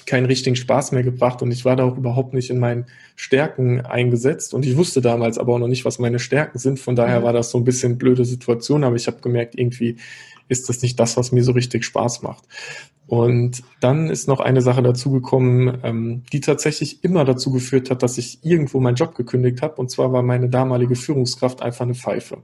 keinen 0.07 0.27
richtigen 0.27 0.57
Spaß 0.57 0.93
mehr 0.93 1.03
gebracht 1.03 1.43
und 1.43 1.51
ich 1.51 1.65
war 1.65 1.77
da 1.77 1.85
auch 1.85 1.97
überhaupt 1.97 2.35
nicht 2.35 2.51
in 2.51 2.59
meinen 2.59 2.87
Stärken 3.17 3.81
eingesetzt 3.81 4.55
und 4.55 4.67
ich 4.67 4.77
wusste 4.77 5.01
damals 5.01 5.39
aber 5.39 5.55
auch 5.55 5.59
noch 5.59 5.69
nicht, 5.69 5.85
was 5.85 5.99
meine 5.99 6.19
Stärken 6.19 6.59
sind. 6.59 6.81
Von 6.81 6.97
daher 6.97 7.21
mhm. 7.21 7.25
war 7.25 7.33
das 7.33 7.51
so 7.51 7.59
ein 7.59 7.65
bisschen 7.65 7.99
blöde 7.99 8.25
Situation, 8.25 8.85
aber 8.85 8.97
ich 8.97 9.07
habe 9.07 9.21
gemerkt, 9.21 9.55
irgendwie 9.57 9.97
ist 10.49 10.69
das 10.69 10.83
nicht 10.83 10.99
das, 11.01 11.17
was 11.17 11.33
mir 11.33 11.45
so 11.45 11.53
richtig 11.53 11.85
Spaß 11.85 12.23
macht. 12.23 12.45
Und 13.07 13.63
dann 13.81 14.09
ist 14.09 14.29
noch 14.29 14.41
eine 14.41 14.63
Sache 14.63 14.83
dazugekommen, 14.83 15.79
ähm, 15.83 16.23
die 16.33 16.41
tatsächlich 16.41 17.05
immer 17.05 17.25
dazu 17.25 17.51
geführt 17.51 17.91
hat, 17.91 18.03
dass 18.03 18.17
ich 18.17 18.39
irgendwo 18.43 18.81
meinen 18.81 18.95
Job 18.95 19.15
gekündigt 19.15 19.61
habe. 19.61 19.75
Und 19.75 19.91
zwar 19.91 20.13
war 20.13 20.23
meine 20.23 20.49
damalige 20.49 20.95
Führungskraft 20.95 21.63
einfach 21.63 21.85
eine 21.85 21.95
Pfeife. 21.95 22.39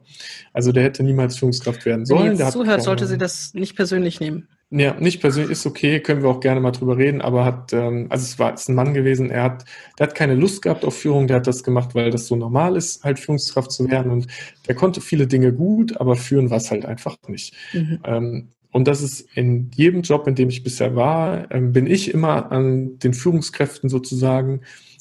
Also 0.52 0.72
der 0.72 0.82
hätte 0.82 1.02
niemals 1.02 1.38
Führungskraft 1.38 1.86
werden 1.86 2.04
sollen. 2.04 2.24
Wenn 2.24 2.32
ihr 2.32 2.44
jetzt 2.44 2.52
zuhört, 2.52 2.82
sollte 2.82 3.06
sie 3.06 3.18
das 3.18 3.54
nicht 3.54 3.76
persönlich 3.76 4.20
nehmen. 4.20 4.48
Ja, 4.70 4.94
nicht 5.00 5.20
persönlich 5.22 5.52
ist 5.52 5.64
okay, 5.64 5.98
können 6.00 6.22
wir 6.22 6.28
auch 6.28 6.40
gerne 6.40 6.60
mal 6.60 6.72
drüber 6.72 6.98
reden, 6.98 7.22
aber 7.22 7.46
hat, 7.46 7.72
ähm, 7.72 8.06
also 8.10 8.24
es 8.24 8.38
war 8.38 8.52
ist 8.52 8.68
ein 8.68 8.74
Mann 8.74 8.92
gewesen, 8.92 9.30
er 9.30 9.44
hat, 9.44 9.64
der 9.98 10.08
hat 10.08 10.14
keine 10.14 10.34
Lust 10.34 10.60
gehabt 10.60 10.84
auf 10.84 10.94
Führung, 10.94 11.26
der 11.26 11.36
hat 11.36 11.46
das 11.46 11.64
gemacht, 11.64 11.94
weil 11.94 12.10
das 12.10 12.26
so 12.26 12.36
normal 12.36 12.76
ist, 12.76 13.02
halt 13.02 13.18
Führungskraft 13.18 13.72
zu 13.72 13.88
werden 13.88 14.12
und 14.12 14.26
der 14.66 14.74
konnte 14.74 15.00
viele 15.00 15.26
Dinge 15.26 15.54
gut, 15.54 15.98
aber 15.98 16.16
führen 16.16 16.50
war 16.50 16.58
es 16.58 16.70
halt 16.70 16.84
einfach 16.84 17.16
nicht. 17.28 17.54
Mhm. 17.72 17.98
Ähm, 18.04 18.48
und 18.70 18.86
das 18.86 19.00
ist 19.00 19.26
in 19.34 19.70
jedem 19.74 20.02
Job, 20.02 20.26
in 20.28 20.34
dem 20.34 20.50
ich 20.50 20.62
bisher 20.62 20.94
war, 20.94 21.50
ähm, 21.50 21.72
bin 21.72 21.86
ich 21.86 22.12
immer 22.12 22.52
an 22.52 22.98
den 22.98 23.14
Führungskräften 23.14 23.88
sozusagen 23.88 24.60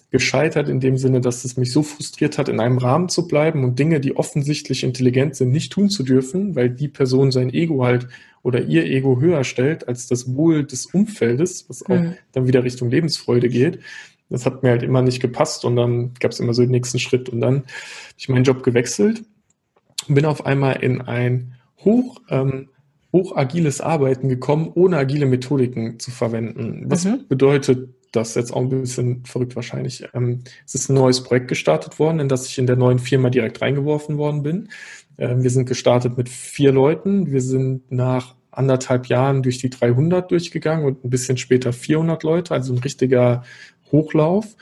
gescheitert 0.09 0.69
in 0.69 0.79
dem 0.79 0.97
Sinne, 0.97 1.19
dass 1.19 1.43
es 1.43 1.57
mich 1.57 1.71
so 1.71 1.83
frustriert 1.83 2.37
hat, 2.37 2.47
in 2.47 2.59
einem 2.59 2.77
Rahmen 2.77 3.09
zu 3.09 3.27
bleiben 3.27 3.63
und 3.63 3.77
Dinge, 3.77 3.99
die 3.99 4.15
offensichtlich 4.15 4.83
intelligent 4.83 5.35
sind, 5.35 5.51
nicht 5.51 5.73
tun 5.73 5.89
zu 5.89 6.03
dürfen, 6.03 6.55
weil 6.55 6.69
die 6.69 6.87
Person 6.87 7.31
sein 7.31 7.53
Ego 7.53 7.83
halt 7.83 8.07
oder 8.41 8.63
ihr 8.63 8.85
Ego 8.85 9.19
höher 9.19 9.43
stellt 9.43 9.87
als 9.87 10.07
das 10.07 10.33
Wohl 10.33 10.63
des 10.63 10.85
Umfeldes, 10.85 11.65
was 11.67 11.85
auch 11.85 11.99
mhm. 11.99 12.13
dann 12.31 12.47
wieder 12.47 12.63
Richtung 12.63 12.89
Lebensfreude 12.89 13.49
geht. 13.49 13.79
Das 14.29 14.45
hat 14.45 14.63
mir 14.63 14.69
halt 14.69 14.83
immer 14.83 15.01
nicht 15.01 15.21
gepasst 15.21 15.65
und 15.65 15.75
dann 15.75 16.13
gab 16.19 16.31
es 16.31 16.39
immer 16.39 16.53
so 16.53 16.61
den 16.61 16.71
nächsten 16.71 16.99
Schritt 16.99 17.27
und 17.27 17.41
dann 17.41 17.55
habe 17.55 17.65
ich 18.17 18.29
meinen 18.29 18.43
Job 18.43 18.63
gewechselt 18.63 19.23
und 20.07 20.15
bin 20.15 20.25
auf 20.25 20.45
einmal 20.45 20.81
in 20.83 21.01
ein 21.01 21.55
hoch 21.83 22.21
ähm, 22.29 22.69
hoch 23.13 23.35
agiles 23.35 23.81
Arbeiten 23.81 24.29
gekommen, 24.29 24.71
ohne 24.73 24.97
agile 24.97 25.25
Methodiken 25.25 25.99
zu 25.99 26.11
verwenden. 26.11 26.83
Was 26.87 27.05
mhm. 27.05 27.25
bedeutet 27.27 27.89
das 28.11 28.35
jetzt 28.35 28.51
auch 28.53 28.61
ein 28.61 28.69
bisschen 28.69 29.25
verrückt 29.25 29.55
wahrscheinlich. 29.55 30.07
Ähm, 30.13 30.43
es 30.65 30.75
ist 30.75 30.89
ein 30.89 30.95
neues 30.95 31.23
Projekt 31.23 31.47
gestartet 31.47 31.99
worden, 31.99 32.19
in 32.19 32.29
das 32.29 32.47
ich 32.47 32.57
in 32.57 32.67
der 32.67 32.75
neuen 32.75 32.99
Firma 32.99 33.29
direkt 33.29 33.61
reingeworfen 33.61 34.17
worden 34.17 34.43
bin. 34.43 34.69
Ähm, 35.17 35.43
wir 35.43 35.49
sind 35.49 35.65
gestartet 35.65 36.17
mit 36.17 36.29
vier 36.29 36.71
Leuten. 36.71 37.31
Wir 37.31 37.41
sind 37.41 37.91
nach 37.91 38.35
anderthalb 38.51 39.07
Jahren 39.07 39.43
durch 39.43 39.59
die 39.59 39.69
300 39.69 40.31
durchgegangen 40.31 40.85
und 40.85 41.03
ein 41.03 41.09
bisschen 41.09 41.37
später 41.37 41.73
400 41.73 42.23
Leute, 42.23 42.53
also 42.53 42.73
ein 42.73 42.79
richtiger 42.79 43.43
Hochlauf. 43.91 44.55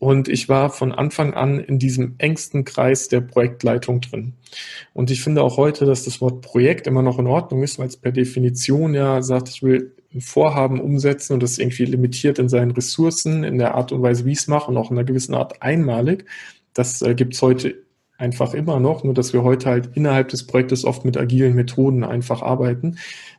Und 0.00 0.28
ich 0.28 0.48
war 0.48 0.70
von 0.70 0.92
Anfang 0.92 1.34
an 1.34 1.60
in 1.60 1.78
diesem 1.78 2.16
engsten 2.18 2.64
Kreis 2.64 3.08
der 3.08 3.20
Projektleitung 3.20 4.00
drin. 4.00 4.34
Und 4.92 5.10
ich 5.10 5.22
finde 5.22 5.42
auch 5.42 5.56
heute, 5.56 5.86
dass 5.86 6.04
das 6.04 6.20
Wort 6.20 6.42
Projekt 6.42 6.86
immer 6.86 7.02
noch 7.02 7.18
in 7.18 7.26
Ordnung 7.26 7.62
ist, 7.62 7.78
weil 7.78 7.86
es 7.86 7.96
per 7.96 8.12
Definition 8.12 8.94
ja 8.94 9.22
sagt, 9.22 9.48
ich 9.48 9.62
will 9.62 9.92
Vorhaben 10.20 10.80
umsetzen 10.80 11.34
und 11.34 11.42
das 11.42 11.58
irgendwie 11.58 11.84
limitiert 11.84 12.38
in 12.38 12.48
seinen 12.48 12.70
Ressourcen, 12.70 13.44
in 13.44 13.58
der 13.58 13.74
Art 13.74 13.92
und 13.92 14.02
Weise, 14.02 14.24
wie 14.24 14.32
ich 14.32 14.38
es 14.38 14.48
mache 14.48 14.70
und 14.70 14.76
auch 14.76 14.90
in 14.90 14.96
einer 14.96 15.06
gewissen 15.06 15.34
Art 15.34 15.62
einmalig. 15.62 16.24
Das 16.72 17.02
äh, 17.02 17.14
gibt 17.14 17.34
es 17.34 17.42
heute 17.42 17.83
einfach 18.16 18.54
immer 18.54 18.78
noch, 18.78 19.02
nur 19.02 19.12
dass 19.12 19.32
wir 19.32 19.42
heute 19.42 19.68
halt 19.68 19.90
innerhalb 19.94 20.28
des 20.28 20.46
Projektes 20.46 20.84
oft 20.84 21.04
mit 21.04 21.16
agilen 21.16 21.54
Methoden 21.54 22.04
einfach 22.04 22.42
arbeiten, 22.42 22.96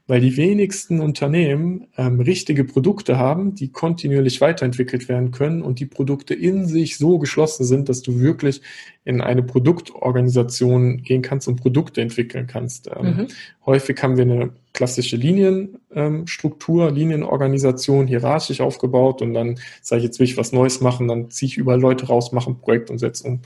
weil 0.07 0.19
die 0.19 0.35
wenigsten 0.37 0.99
Unternehmen 0.99 1.87
ähm, 1.97 2.19
richtige 2.19 2.65
Produkte 2.65 3.17
haben, 3.17 3.55
die 3.55 3.69
kontinuierlich 3.69 4.41
weiterentwickelt 4.41 5.07
werden 5.07 5.31
können 5.31 5.61
und 5.61 5.79
die 5.79 5.85
Produkte 5.85 6.33
in 6.33 6.67
sich 6.67 6.97
so 6.97 7.17
geschlossen 7.19 7.63
sind, 7.63 7.87
dass 7.87 8.01
du 8.01 8.19
wirklich 8.19 8.61
in 9.05 9.21
eine 9.21 9.43
Produktorganisation 9.43 11.03
gehen 11.03 11.21
kannst 11.21 11.47
und 11.47 11.55
Produkte 11.55 12.01
entwickeln 12.01 12.45
kannst. 12.45 12.89
Ähm, 12.95 13.05
mhm. 13.05 13.27
Häufig 13.65 14.01
haben 14.03 14.17
wir 14.17 14.23
eine 14.23 14.49
klassische 14.73 15.15
Linienstruktur, 15.15 16.89
ähm, 16.89 16.95
Linienorganisation, 16.95 18.07
hierarchisch 18.07 18.59
aufgebaut 18.61 19.21
und 19.21 19.33
dann 19.33 19.57
sage 19.81 19.99
ich, 19.99 20.05
jetzt 20.05 20.19
will 20.19 20.25
ich 20.25 20.37
was 20.37 20.51
Neues 20.51 20.81
machen, 20.81 21.07
dann 21.07 21.31
ziehe 21.31 21.47
ich 21.47 21.57
über 21.57 21.77
Leute 21.77 22.07
raus, 22.07 22.33
mache 22.33 22.51
ein 22.51 22.59
Projekt 22.59 22.89
und 22.89 22.99
setze 22.99 23.25
um. 23.25 23.39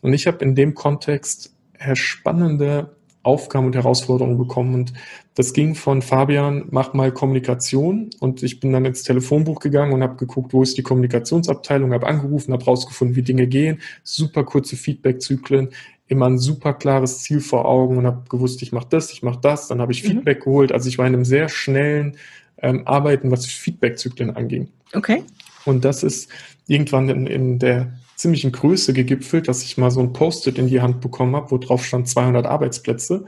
Und 0.00 0.12
ich 0.12 0.26
habe 0.26 0.44
in 0.44 0.54
dem 0.54 0.74
Kontext 0.74 1.54
spannende 1.94 2.90
Aufgaben 3.22 3.66
und 3.66 3.76
Herausforderungen 3.76 4.38
bekommen. 4.38 4.74
Und 4.74 4.92
das 5.34 5.52
ging 5.52 5.74
von 5.74 6.00
Fabian, 6.00 6.64
mach 6.70 6.94
mal 6.94 7.12
Kommunikation. 7.12 8.10
Und 8.18 8.42
ich 8.42 8.60
bin 8.60 8.72
dann 8.72 8.86
ins 8.86 9.02
Telefonbuch 9.02 9.60
gegangen 9.60 9.92
und 9.92 10.02
habe 10.02 10.16
geguckt, 10.16 10.54
wo 10.54 10.62
ist 10.62 10.78
die 10.78 10.82
Kommunikationsabteilung, 10.82 11.92
habe 11.92 12.06
angerufen, 12.06 12.52
habe 12.52 12.64
rausgefunden, 12.64 13.16
wie 13.16 13.22
Dinge 13.22 13.46
gehen, 13.46 13.80
super 14.02 14.44
kurze 14.44 14.76
Feedbackzyklen, 14.76 15.68
immer 16.08 16.26
ein 16.26 16.38
super 16.38 16.72
klares 16.72 17.22
Ziel 17.22 17.40
vor 17.40 17.66
Augen 17.66 17.98
und 17.98 18.06
habe 18.06 18.22
gewusst, 18.28 18.62
ich 18.62 18.72
mache 18.72 18.88
das, 18.88 19.12
ich 19.12 19.22
mache 19.22 19.38
das. 19.42 19.68
Dann 19.68 19.80
habe 19.80 19.92
ich 19.92 20.02
mhm. 20.02 20.08
Feedback 20.08 20.44
geholt. 20.44 20.72
Also 20.72 20.88
ich 20.88 20.96
war 20.96 21.06
in 21.06 21.14
einem 21.14 21.24
sehr 21.26 21.50
schnellen 21.50 22.16
ähm, 22.62 22.86
Arbeiten, 22.86 23.30
was 23.30 23.44
Feedbackzyklen 23.46 24.34
anging. 24.34 24.68
Okay. 24.94 25.24
Und 25.66 25.84
das 25.84 26.02
ist 26.02 26.30
irgendwann 26.66 27.10
in, 27.10 27.26
in 27.26 27.58
der 27.58 27.92
ziemlichen 28.20 28.52
Größe 28.52 28.92
gegipfelt, 28.92 29.48
dass 29.48 29.62
ich 29.62 29.78
mal 29.78 29.90
so 29.90 30.00
ein 30.00 30.12
Post-it 30.12 30.58
in 30.58 30.68
die 30.68 30.80
Hand 30.80 31.00
bekommen 31.00 31.34
habe, 31.34 31.50
wo 31.50 31.58
drauf 31.58 31.84
stand 31.84 32.08
200 32.08 32.46
Arbeitsplätze 32.46 33.24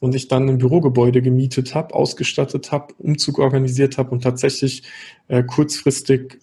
und 0.00 0.14
ich 0.14 0.28
dann 0.28 0.48
ein 0.48 0.58
Bürogebäude 0.58 1.22
gemietet 1.22 1.74
habe, 1.74 1.94
ausgestattet 1.94 2.70
habe, 2.70 2.94
Umzug 2.98 3.38
organisiert 3.38 3.96
habe 3.96 4.10
und 4.10 4.22
tatsächlich 4.22 4.82
äh, 5.28 5.42
kurzfristig 5.42 6.38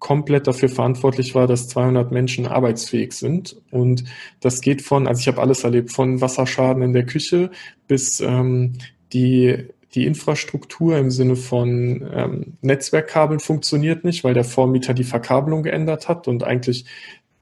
komplett 0.00 0.46
dafür 0.46 0.68
verantwortlich 0.68 1.34
war, 1.34 1.46
dass 1.46 1.68
200 1.68 2.10
Menschen 2.12 2.46
arbeitsfähig 2.46 3.12
sind. 3.12 3.56
Und 3.70 4.04
das 4.40 4.60
geht 4.60 4.82
von, 4.82 5.06
also 5.06 5.20
ich 5.20 5.28
habe 5.28 5.40
alles 5.40 5.64
erlebt, 5.64 5.92
von 5.92 6.20
Wasserschaden 6.20 6.82
in 6.82 6.92
der 6.92 7.06
Küche 7.06 7.50
bis 7.86 8.20
ähm, 8.20 8.72
die 9.12 9.68
die 9.94 10.06
Infrastruktur 10.06 10.98
im 10.98 11.10
Sinne 11.10 11.36
von 11.36 12.04
ähm, 12.12 12.54
Netzwerkkabeln 12.62 13.38
funktioniert 13.38 14.04
nicht, 14.04 14.24
weil 14.24 14.34
der 14.34 14.44
Vormieter 14.44 14.92
die 14.92 15.04
Verkabelung 15.04 15.62
geändert 15.62 16.08
hat 16.08 16.26
und 16.26 16.42
eigentlich 16.42 16.86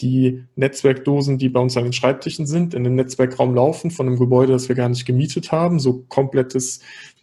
die 0.02 0.44
Netzwerkdosen, 0.56 1.38
die 1.38 1.48
bei 1.48 1.60
uns 1.60 1.76
an 1.76 1.84
den 1.84 1.92
Schreibtischen 1.92 2.46
sind, 2.46 2.74
in 2.74 2.84
dem 2.84 2.96
Netzwerkraum 2.96 3.54
laufen 3.54 3.90
von 3.90 4.06
einem 4.06 4.18
Gebäude, 4.18 4.52
das 4.52 4.68
wir 4.68 4.76
gar 4.76 4.88
nicht 4.88 5.06
gemietet 5.06 5.52
haben. 5.52 5.78
So 5.78 6.04
komplettes 6.08 6.80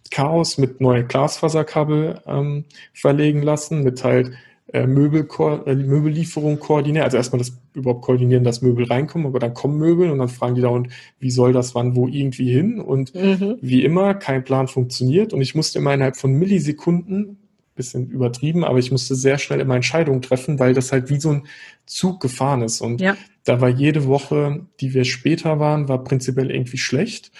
Chaos 0.10 0.58
mit 0.58 0.82
neue 0.82 1.06
Glasfaserkabel 1.06 2.22
ähm, 2.26 2.66
verlegen 2.94 3.44
lassen, 3.44 3.84
mit 3.84 4.04
halt 4.04 4.32
äh, 4.74 4.88
Möbel, 4.88 5.28
äh, 5.66 5.76
Möbellieferung 5.76 6.60
koordinieren. 6.60 7.04
Also 7.04 7.18
erstmal 7.18 7.40
das 7.40 7.58
überhaupt 7.74 8.04
koordinieren, 8.04 8.44
dass 8.44 8.62
Möbel 8.62 8.86
reinkommen, 8.86 9.28
aber 9.28 9.40
dann 9.40 9.54
kommen 9.54 9.78
Möbel 9.78 10.10
und 10.10 10.20
dann 10.20 10.30
fragen 10.30 10.56
die 10.56 10.62
da 10.62 10.70
und 10.70 10.90
wie 11.20 11.32
soll 11.32 11.54
das 11.54 11.76
wann 11.76 11.96
wo 11.96 12.08
irgendwie 12.08 12.52
hin? 12.52 12.80
Und 12.80 13.14
mhm. 13.14 13.58
wie 13.62 13.84
immer, 13.84 14.14
kein 14.14 14.44
Plan 14.44 14.68
funktioniert. 14.68 15.34
Und 15.34 15.42
ich 15.42 15.56
musste 15.56 15.80
immer 15.80 15.94
innerhalb 15.94 16.18
von 16.18 16.34
Millisekunden 16.34 17.38
bisschen 17.80 18.10
übertrieben, 18.10 18.64
aber 18.66 18.78
ich 18.78 18.92
musste 18.92 19.16
sehr 19.16 19.38
schnell 19.38 19.62
immer 19.62 19.76
Entscheidungen 19.76 20.22
treffen, 20.22 20.60
weil 20.60 20.74
das 20.74 20.92
halt 20.92 21.10
wie 21.10 21.20
so 21.20 21.32
ein 21.32 21.48
Zug 21.86 22.20
gefahren 22.20 22.62
ist. 22.62 22.82
Und 22.82 23.00
ja. 23.00 23.16
da 23.46 23.62
war 23.62 23.70
jede 23.70 24.06
Woche, 24.06 24.66
die 24.82 24.94
wir 24.94 25.06
später 25.06 25.60
waren, 25.60 25.88
war 25.88 26.04
prinzipiell 26.04 26.52
irgendwie 26.52 26.78
schlecht. 26.78 27.32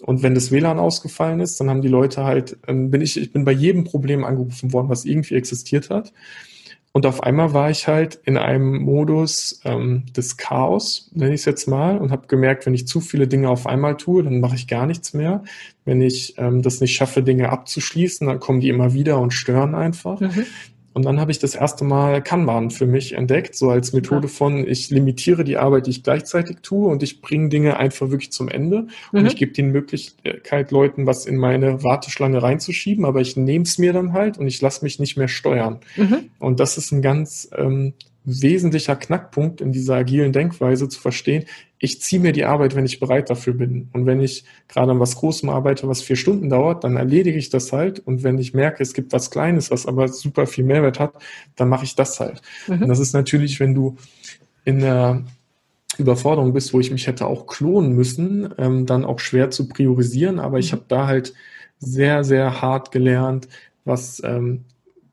Und 0.00 0.22
wenn 0.22 0.34
das 0.34 0.52
WLAN 0.52 0.78
ausgefallen 0.78 1.40
ist, 1.40 1.58
dann 1.58 1.68
haben 1.68 1.82
die 1.82 1.88
Leute 1.88 2.22
halt, 2.22 2.56
ähm, 2.68 2.90
bin 2.90 3.00
ich, 3.00 3.20
ich 3.20 3.32
bin 3.32 3.44
bei 3.44 3.52
jedem 3.52 3.82
Problem 3.82 4.24
angerufen 4.24 4.72
worden, 4.72 4.88
was 4.88 5.04
irgendwie 5.04 5.34
existiert 5.34 5.90
hat. 5.90 6.12
Und 6.92 7.06
auf 7.06 7.22
einmal 7.22 7.52
war 7.52 7.70
ich 7.70 7.86
halt 7.86 8.18
in 8.24 8.36
einem 8.36 8.78
Modus 8.82 9.60
ähm, 9.64 10.04
des 10.16 10.36
Chaos, 10.36 11.10
nenne 11.12 11.34
ich 11.34 11.42
es 11.42 11.44
jetzt 11.44 11.68
mal, 11.68 11.98
und 11.98 12.10
habe 12.10 12.26
gemerkt, 12.26 12.66
wenn 12.66 12.74
ich 12.74 12.86
zu 12.86 13.00
viele 13.00 13.28
Dinge 13.28 13.50
auf 13.50 13.66
einmal 13.66 13.96
tue, 13.96 14.22
dann 14.22 14.40
mache 14.40 14.56
ich 14.56 14.66
gar 14.66 14.86
nichts 14.86 15.14
mehr. 15.14 15.44
Wenn 15.84 16.00
ich 16.00 16.34
ähm, 16.38 16.62
das 16.62 16.80
nicht 16.80 16.94
schaffe, 16.94 17.22
Dinge 17.22 17.50
abzuschließen, 17.50 18.26
dann 18.26 18.40
kommen 18.40 18.60
die 18.60 18.68
immer 18.68 18.94
wieder 18.94 19.20
und 19.20 19.32
stören 19.32 19.74
einfach. 19.74 20.20
Mhm. 20.20 20.46
Und 20.98 21.04
dann 21.04 21.20
habe 21.20 21.30
ich 21.30 21.38
das 21.38 21.54
erste 21.54 21.84
Mal 21.84 22.20
Kanban 22.20 22.72
für 22.72 22.84
mich 22.84 23.12
entdeckt, 23.12 23.54
so 23.54 23.70
als 23.70 23.92
Methode 23.92 24.26
von, 24.26 24.66
ich 24.66 24.90
limitiere 24.90 25.44
die 25.44 25.56
Arbeit, 25.56 25.86
die 25.86 25.90
ich 25.90 26.02
gleichzeitig 26.02 26.56
tue 26.60 26.88
und 26.88 27.04
ich 27.04 27.20
bringe 27.20 27.50
Dinge 27.50 27.76
einfach 27.76 28.10
wirklich 28.10 28.32
zum 28.32 28.48
Ende. 28.48 28.88
Mhm. 29.12 29.20
Und 29.20 29.26
ich 29.26 29.36
gebe 29.36 29.52
die 29.52 29.62
Möglichkeit, 29.62 30.72
Leuten 30.72 31.06
was 31.06 31.24
in 31.24 31.36
meine 31.36 31.84
Warteschlange 31.84 32.42
reinzuschieben, 32.42 33.04
aber 33.04 33.20
ich 33.20 33.36
nehme 33.36 33.62
es 33.62 33.78
mir 33.78 33.92
dann 33.92 34.12
halt 34.12 34.38
und 34.38 34.48
ich 34.48 34.60
lasse 34.60 34.84
mich 34.84 34.98
nicht 34.98 35.16
mehr 35.16 35.28
steuern. 35.28 35.78
Mhm. 35.94 36.30
Und 36.40 36.58
das 36.58 36.76
ist 36.76 36.90
ein 36.90 37.00
ganz 37.00 37.48
ähm, 37.56 37.92
wesentlicher 38.24 38.96
Knackpunkt 38.96 39.60
in 39.60 39.70
dieser 39.70 39.94
agilen 39.94 40.32
Denkweise 40.32 40.88
zu 40.88 41.00
verstehen, 41.00 41.44
ich 41.80 42.00
ziehe 42.00 42.20
mir 42.20 42.32
die 42.32 42.44
Arbeit, 42.44 42.74
wenn 42.74 42.84
ich 42.84 42.98
bereit 42.98 43.30
dafür 43.30 43.54
bin. 43.54 43.88
Und 43.92 44.06
wenn 44.06 44.20
ich 44.20 44.44
gerade 44.66 44.90
an 44.90 45.00
was 45.00 45.16
Großem 45.16 45.48
arbeite, 45.48 45.86
was 45.88 46.02
vier 46.02 46.16
Stunden 46.16 46.50
dauert, 46.50 46.82
dann 46.82 46.96
erledige 46.96 47.38
ich 47.38 47.50
das 47.50 47.72
halt. 47.72 48.00
Und 48.00 48.24
wenn 48.24 48.38
ich 48.38 48.52
merke, 48.52 48.82
es 48.82 48.94
gibt 48.94 49.12
was 49.12 49.30
Kleines, 49.30 49.70
was 49.70 49.86
aber 49.86 50.08
super 50.08 50.46
viel 50.46 50.64
Mehrwert 50.64 50.98
hat, 50.98 51.14
dann 51.54 51.68
mache 51.68 51.84
ich 51.84 51.94
das 51.94 52.18
halt. 52.18 52.42
Mhm. 52.66 52.82
Und 52.82 52.88
das 52.88 52.98
ist 52.98 53.12
natürlich, 53.12 53.60
wenn 53.60 53.74
du 53.74 53.96
in 54.64 54.80
der 54.80 55.24
Überforderung 55.98 56.52
bist, 56.52 56.74
wo 56.74 56.80
ich 56.80 56.90
mich 56.90 57.06
hätte 57.06 57.26
auch 57.26 57.46
klonen 57.46 57.94
müssen, 57.94 58.52
ähm, 58.58 58.84
dann 58.86 59.04
auch 59.04 59.20
schwer 59.20 59.50
zu 59.50 59.68
priorisieren. 59.68 60.40
Aber 60.40 60.58
ich 60.58 60.72
mhm. 60.72 60.76
habe 60.76 60.84
da 60.88 61.06
halt 61.06 61.32
sehr, 61.78 62.24
sehr 62.24 62.60
hart 62.60 62.90
gelernt, 62.90 63.48
was 63.84 64.20
ähm, 64.24 64.64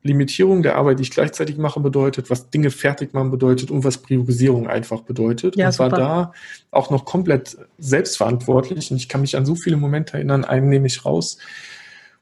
Limitierung 0.06 0.62
der 0.62 0.76
Arbeit, 0.76 0.98
die 0.98 1.02
ich 1.02 1.10
gleichzeitig 1.10 1.58
mache, 1.58 1.80
bedeutet, 1.80 2.30
was 2.30 2.50
Dinge 2.50 2.70
fertig 2.70 3.12
machen 3.12 3.30
bedeutet 3.30 3.70
und 3.70 3.84
was 3.84 3.98
Priorisierung 3.98 4.68
einfach 4.68 5.02
bedeutet. 5.02 5.56
Ja, 5.56 5.68
und 5.68 5.78
war 5.78 5.88
da 5.88 6.32
auch 6.70 6.90
noch 6.90 7.04
komplett 7.04 7.56
selbstverantwortlich. 7.78 8.90
Und 8.90 8.96
ich 8.96 9.08
kann 9.08 9.20
mich 9.20 9.36
an 9.36 9.46
so 9.46 9.54
viele 9.54 9.76
Momente 9.76 10.14
erinnern, 10.14 10.44
einen 10.44 10.68
nehme 10.68 10.86
ich 10.86 11.04
raus, 11.04 11.38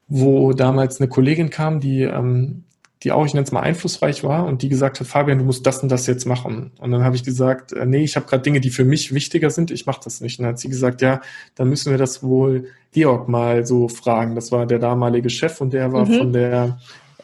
wo 0.07 0.53
damals 0.53 0.99
eine 0.99 1.09
Kollegin 1.09 1.49
kam, 1.49 1.79
die, 1.79 2.01
ähm, 2.01 2.63
die 3.03 3.11
auch, 3.11 3.25
ich 3.25 3.33
nenne 3.33 3.45
es 3.45 3.51
mal, 3.51 3.61
einflussreich 3.61 4.23
war 4.23 4.45
und 4.45 4.61
die 4.61 4.69
gesagt 4.69 4.99
hat, 4.99 5.07
Fabian, 5.07 5.37
du 5.37 5.45
musst 5.45 5.65
das 5.65 5.83
und 5.83 5.89
das 5.89 6.07
jetzt 6.07 6.25
machen. 6.25 6.71
Und 6.79 6.91
dann 6.91 7.03
habe 7.03 7.15
ich 7.15 7.23
gesagt, 7.23 7.73
äh, 7.73 7.85
nee, 7.85 8.03
ich 8.03 8.15
habe 8.15 8.25
gerade 8.25 8.43
Dinge, 8.43 8.61
die 8.61 8.69
für 8.69 8.85
mich 8.85 9.13
wichtiger 9.13 9.49
sind, 9.49 9.71
ich 9.71 9.85
mache 9.85 10.01
das 10.03 10.21
nicht. 10.21 10.39
Und 10.39 10.43
dann 10.43 10.53
hat 10.53 10.59
sie 10.59 10.69
gesagt, 10.69 11.01
ja, 11.01 11.21
dann 11.55 11.69
müssen 11.69 11.91
wir 11.91 11.97
das 11.97 12.23
wohl 12.23 12.67
Georg 12.93 13.27
mal 13.27 13.65
so 13.65 13.89
fragen. 13.89 14.35
Das 14.35 14.51
war 14.51 14.65
der 14.65 14.79
damalige 14.79 15.29
Chef 15.29 15.61
und 15.61 15.73
der 15.73 15.91
war 15.91 16.05
mhm. 16.05 16.17
von 16.17 16.33
der 16.33 16.79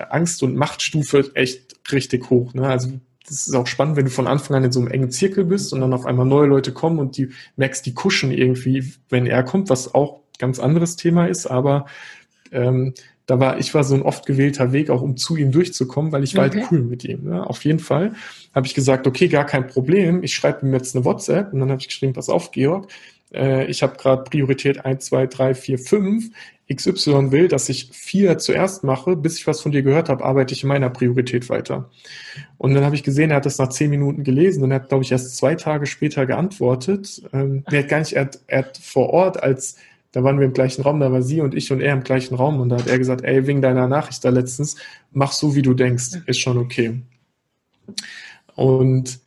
Angst- 0.10 0.44
und 0.44 0.56
Machtstufe 0.56 1.32
echt 1.36 1.78
richtig 1.92 2.30
hoch. 2.30 2.54
Ne? 2.54 2.68
Also 2.68 2.92
das 3.28 3.48
ist 3.48 3.56
auch 3.56 3.68
spannend, 3.68 3.96
wenn 3.96 4.06
du 4.06 4.12
von 4.12 4.28
Anfang 4.28 4.58
an 4.58 4.64
in 4.64 4.72
so 4.72 4.80
einem 4.80 4.90
engen 4.90 5.12
Zirkel 5.12 5.46
bist 5.46 5.74
und 5.74 5.82
dann 5.82 5.94
auf 5.94 6.06
einmal 6.06 6.26
neue 6.26 6.48
Leute 6.48 6.74
kommen 6.74 7.00
und 7.00 7.18
die 7.18 7.30
merkst, 7.56 7.86
die 7.86 7.94
kuschen 7.94 8.32
irgendwie, 8.32 8.94
wenn 9.10 9.26
er 9.26 9.44
kommt, 9.44 9.70
was 9.70 9.94
auch 9.94 10.22
ganz 10.38 10.60
anderes 10.60 10.96
Thema 10.96 11.28
ist, 11.28 11.46
aber 11.46 11.86
ähm, 12.52 12.94
da 13.28 13.40
war, 13.40 13.60
ich 13.60 13.74
war 13.74 13.84
so 13.84 13.96
ein 13.96 14.02
oft 14.02 14.26
gewählter 14.26 14.74
Weg, 14.74 14.90
auch 14.90 15.02
um 15.02 15.16
zu 15.16 15.38
ihm 15.38 15.52
durchzukommen, 15.52 16.12
weil 16.12 16.24
ich 16.24 16.36
war 16.36 16.44
halt 16.44 16.54
okay. 16.54 16.64
halt 16.64 16.72
cool 16.72 16.82
mit 16.82 17.06
ihm. 17.06 17.24
Ne? 17.24 17.48
Auf 17.48 17.64
jeden 17.64 17.80
Fall 17.80 18.14
habe 18.54 18.68
ich 18.68 18.74
gesagt, 18.74 19.08
okay, 19.08 19.30
gar 19.30 19.46
kein 19.46 19.68
Problem, 19.68 20.24
ich 20.24 20.34
schreibe 20.34 20.66
ihm 20.66 20.74
jetzt 20.74 20.96
eine 20.96 21.06
WhatsApp 21.06 21.54
und 21.54 21.60
dann 21.60 21.70
habe 21.70 21.80
ich 21.80 21.88
geschrieben, 21.88 22.14
pass 22.14 22.28
auf, 22.28 22.52
Georg, 22.52 22.92
äh, 23.34 23.66
ich 23.66 23.84
habe 23.84 23.98
gerade 23.98 24.24
Priorität 24.24 24.86
1, 24.86 25.06
2, 25.06 25.28
3, 25.28 25.56
4, 25.56 25.80
5. 25.80 26.30
XY 26.74 27.32
will, 27.32 27.50
dass 27.50 27.68
ich 27.68 27.90
vier 27.92 28.38
zuerst 28.38 28.86
mache, 28.86 29.18
bis 29.18 29.38
ich 29.38 29.46
was 29.46 29.60
von 29.60 29.74
dir 29.74 29.84
gehört 29.84 30.08
habe, 30.08 30.24
arbeite 30.24 30.54
ich 30.54 30.64
in 30.64 30.70
meiner 30.70 30.90
Priorität 30.90 31.50
weiter. 31.50 31.90
Und 32.58 32.74
dann 32.74 32.86
habe 32.86 32.96
ich 32.96 33.04
gesehen, 33.04 33.30
er 33.30 33.38
hat 33.38 33.46
das 33.46 33.58
nach 33.58 33.70
zehn 33.70 33.90
Minuten 33.90 34.24
gelesen 34.24 34.64
und 34.64 34.72
er 34.72 34.76
hat, 34.76 34.88
glaube 34.88 35.04
ich, 35.04 35.12
erst 35.12 35.36
zwei 35.36 35.56
Tage 35.56 35.86
später 35.86 36.26
geantwortet. 36.26 37.24
Ähm, 37.34 37.66
er 37.70 37.80
hat 37.80 37.90
gar 37.90 38.00
nicht, 38.00 38.14
er 38.14 38.22
hat, 38.22 38.40
er 38.48 38.60
hat 38.60 38.78
vor 38.78 39.10
Ort 39.10 39.44
als 39.44 39.76
da 40.14 40.24
waren 40.24 40.40
wir 40.40 40.46
im 40.46 40.54
gleichen 40.54 40.82
Raum, 40.82 41.00
da 41.00 41.12
war 41.12 41.22
sie 41.22 41.40
und 41.40 41.56
ich 41.56 41.72
und 41.72 41.80
er 41.80 41.94
im 41.94 42.04
gleichen 42.04 42.36
Raum 42.36 42.60
und 42.60 42.70
da 42.70 42.78
hat 42.78 42.88
er 42.88 42.98
gesagt, 42.98 43.24
ey, 43.24 43.48
wegen 43.48 43.62
deiner 43.62 43.88
Nachricht 43.88 44.24
da 44.26 44.30
letztens, 44.30 44.76
mach 45.12 45.32
so, 45.32 45.56
wie 45.56 45.62
du 45.62 45.74
denkst, 45.74 46.22
ist 46.26 46.40
schon 46.40 46.58
okay. 46.58 47.02
Und 48.56 49.20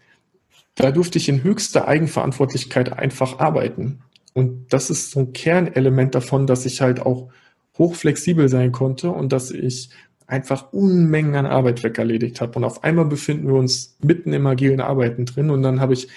da 0.75 0.91
durfte 0.91 1.19
ich 1.19 1.29
in 1.29 1.43
höchster 1.43 1.87
Eigenverantwortlichkeit 1.87 2.93
einfach 2.93 3.39
arbeiten. 3.39 4.01
Und 4.33 4.73
das 4.73 4.91
ist 4.91 5.13
so 5.13 5.21
ein 5.21 5.33
Kernelement 5.33 6.15
davon, 6.15 6.47
dass 6.47 6.67
ich 6.67 6.81
halt 6.81 7.01
auch 7.01 7.31
hochflexibel 7.79 8.49
sein 8.49 8.73
konnte 8.73 9.11
und 9.11 9.33
dass 9.33 9.51
ich 9.51 9.91
einfach 10.27 10.73
Unmengen 10.73 11.37
an 11.37 11.47
Arbeit 11.47 11.85
wegerledigt 11.85 12.41
habe. 12.41 12.59
Und 12.59 12.65
auf 12.65 12.83
einmal 12.83 13.05
befinden 13.05 13.47
wir 13.47 13.55
uns 13.55 13.97
mitten 14.03 14.33
im 14.33 14.47
agilen 14.47 14.81
Arbeiten 14.81 15.27
drin 15.27 15.51
und 15.51 15.63
dann 15.63 15.81
habe 15.81 15.93
ich 15.93 16.09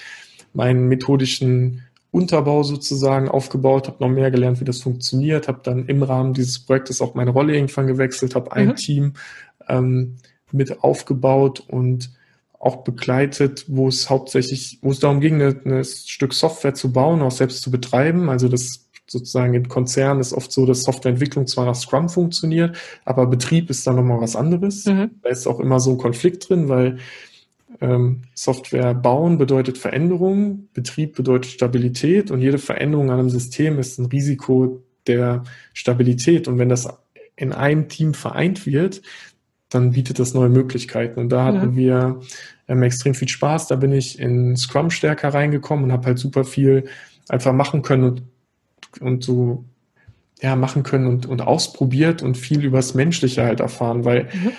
meinen 0.54 0.88
methodischen 0.88 1.84
Unterbau 2.10 2.64
sozusagen 2.64 3.28
aufgebaut, 3.28 3.88
habe 3.88 4.04
noch 4.04 4.10
mehr 4.10 4.32
gelernt, 4.32 4.62
wie 4.62 4.66
das 4.66 4.82
funktioniert, 4.82 5.48
habe 5.48 5.60
dann 5.62 5.86
im 5.88 6.04
Rahmen 6.04 6.34
dieses 6.34 6.60
Projektes 6.60 7.02
auch 7.02 7.16
meine 7.16 7.32
Rolle 7.32 7.54
irgendwann 7.54 7.86
gewechselt, 7.86 8.34
habe 8.34 8.54
ein 8.54 8.70
mhm. 8.70 8.76
Team 8.76 9.14
ähm, 9.68 10.16
mit 10.52 10.84
aufgebaut 10.84 11.64
und 11.68 12.12
auch 12.60 12.78
begleitet, 12.78 13.66
wo 13.68 13.88
es 13.88 14.10
hauptsächlich, 14.10 14.80
wo 14.82 14.92
es 14.92 15.00
darum 15.00 15.22
ging, 15.22 15.42
ein 15.42 15.84
Stück 15.84 16.34
Software 16.34 16.74
zu 16.74 16.92
bauen, 16.92 17.22
auch 17.22 17.32
selbst 17.32 17.62
zu 17.62 17.72
betreiben. 17.72 18.30
Also 18.30 18.48
das 18.48 18.88
sozusagen 19.10 19.54
in 19.54 19.70
Konzernen 19.70 20.20
ist 20.20 20.34
oft 20.34 20.52
so, 20.52 20.66
dass 20.66 20.84
Softwareentwicklung 20.84 21.48
zwar 21.48 21.66
nach 21.66 21.76
Scrum 21.76 22.10
funktioniert, 22.10 22.78
aber 23.06 23.26
Betrieb 23.28 23.70
ist 23.70 23.88
dann 23.88 23.96
nochmal 23.96 24.20
was 24.20 24.36
anderes. 24.36 24.86
Mhm. 24.86 25.12
Da 25.22 25.30
ist 25.30 25.48
auch 25.48 25.60
immer 25.60 25.80
so 25.80 25.92
ein 25.92 25.98
Konflikt 25.98 26.50
drin, 26.50 26.68
weil 26.68 26.98
ähm, 27.80 28.24
Software 28.34 28.94
bauen 28.94 29.38
bedeutet 29.38 29.78
Veränderung, 29.78 30.68
Betrieb 30.74 31.16
bedeutet 31.16 31.52
Stabilität 31.52 32.32
und 32.32 32.42
jede 32.42 32.58
Veränderung 32.58 33.12
an 33.12 33.20
einem 33.20 33.30
System 33.30 33.80
ist 33.80 34.00
ein 34.00 34.06
Risiko 34.08 34.84
der 35.06 35.44
Stabilität. 35.74 36.48
Und 36.48 36.58
wenn 36.58 36.70
das 36.70 36.88
in 37.36 37.54
einem 37.54 37.88
Team 37.88 38.14
vereint 38.14 38.66
wird, 38.66 39.02
dann 39.70 39.92
bietet 39.92 40.20
das 40.20 40.34
neue 40.34 40.50
Möglichkeiten. 40.50 41.20
Und 41.20 41.30
da 41.30 41.46
hatten 41.46 41.72
ja. 41.72 41.76
wir 41.76 42.22
ähm, 42.68 42.84
extrem 42.84 43.14
viel 43.14 43.28
Spaß. 43.28 43.68
Da 43.68 43.76
bin 43.76 43.92
ich 43.92 44.20
in 44.20 44.56
Scrum 44.56 44.90
stärker 44.90 45.34
reingekommen 45.34 45.86
und 45.86 45.92
habe 45.92 46.08
halt 46.08 46.20
super 46.20 46.44
viel 46.44 46.86
einfach 47.30 47.54
machen 47.54 47.82
können 47.82 48.04
und, 48.04 48.24
und 49.02 49.24
so 49.24 49.66
ja, 50.42 50.56
machen 50.56 50.84
können 50.84 51.08
und, 51.08 51.26
und 51.26 51.42
ausprobiert 51.42 52.22
und 52.22 52.38
viel 52.38 52.64
übers 52.64 52.94
Menschliche 52.94 53.44
halt 53.44 53.60
erfahren, 53.60 54.06
weil 54.06 54.26
mhm 54.26 54.52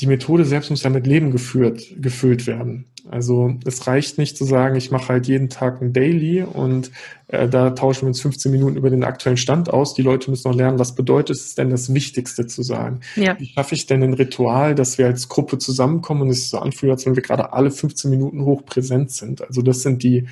die 0.00 0.06
Methode 0.06 0.44
selbst 0.44 0.70
muss 0.70 0.84
ja 0.84 0.90
mit 0.90 1.06
Leben 1.06 1.32
geführt, 1.32 1.82
gefüllt 1.96 2.46
werden. 2.46 2.86
Also 3.10 3.56
es 3.64 3.86
reicht 3.86 4.18
nicht 4.18 4.36
zu 4.36 4.44
sagen, 4.44 4.76
ich 4.76 4.90
mache 4.90 5.08
halt 5.08 5.26
jeden 5.26 5.48
Tag 5.48 5.80
ein 5.80 5.92
Daily 5.92 6.42
und 6.42 6.90
äh, 7.28 7.48
da 7.48 7.70
tauschen 7.70 8.02
wir 8.02 8.08
uns 8.08 8.20
15 8.20 8.52
Minuten 8.52 8.76
über 8.76 8.90
den 8.90 9.02
aktuellen 9.02 9.38
Stand 9.38 9.70
aus. 9.70 9.94
Die 9.94 10.02
Leute 10.02 10.30
müssen 10.30 10.48
noch 10.48 10.56
lernen, 10.56 10.78
was 10.78 10.94
bedeutet 10.94 11.36
es 11.36 11.54
denn 11.54 11.70
das 11.70 11.92
Wichtigste 11.94 12.46
zu 12.46 12.62
sagen? 12.62 13.00
Ja. 13.16 13.38
Wie 13.40 13.46
schaffe 13.46 13.74
ich 13.74 13.86
denn 13.86 14.02
ein 14.02 14.14
Ritual, 14.14 14.74
dass 14.74 14.98
wir 14.98 15.06
als 15.06 15.28
Gruppe 15.28 15.58
zusammenkommen 15.58 16.22
und 16.22 16.28
es 16.28 16.50
so 16.50 16.58
anfühlt, 16.58 16.92
als 16.92 17.06
wenn 17.06 17.16
wir 17.16 17.22
gerade 17.22 17.52
alle 17.52 17.70
15 17.70 18.10
Minuten 18.10 18.44
hoch 18.44 18.64
präsent 18.64 19.10
sind? 19.10 19.42
Also 19.42 19.62
das 19.62 19.82
sind 19.82 20.02
die 20.02 20.28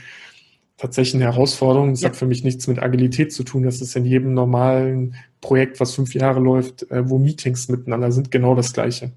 tatsächlichen 0.77 1.23
Herausforderungen. 1.23 1.93
Das 1.93 2.03
ja. 2.03 2.11
hat 2.11 2.17
für 2.17 2.27
mich 2.27 2.45
nichts 2.45 2.67
mit 2.67 2.79
Agilität 2.79 3.33
zu 3.33 3.43
tun. 3.43 3.63
Das 3.63 3.81
ist 3.81 3.97
in 3.97 4.05
jedem 4.05 4.35
normalen 4.35 5.15
Projekt, 5.47 5.79
was 5.79 5.95
fünf 5.95 6.13
Jahre 6.13 6.41
läuft, 6.41 6.91
äh, 6.91 7.09
wo 7.09 7.19
Meetings 7.19 7.69
miteinander 7.69 8.11
sind, 8.11 8.33
genau 8.33 8.57
das 8.57 8.73
Gleiche. 8.73 9.13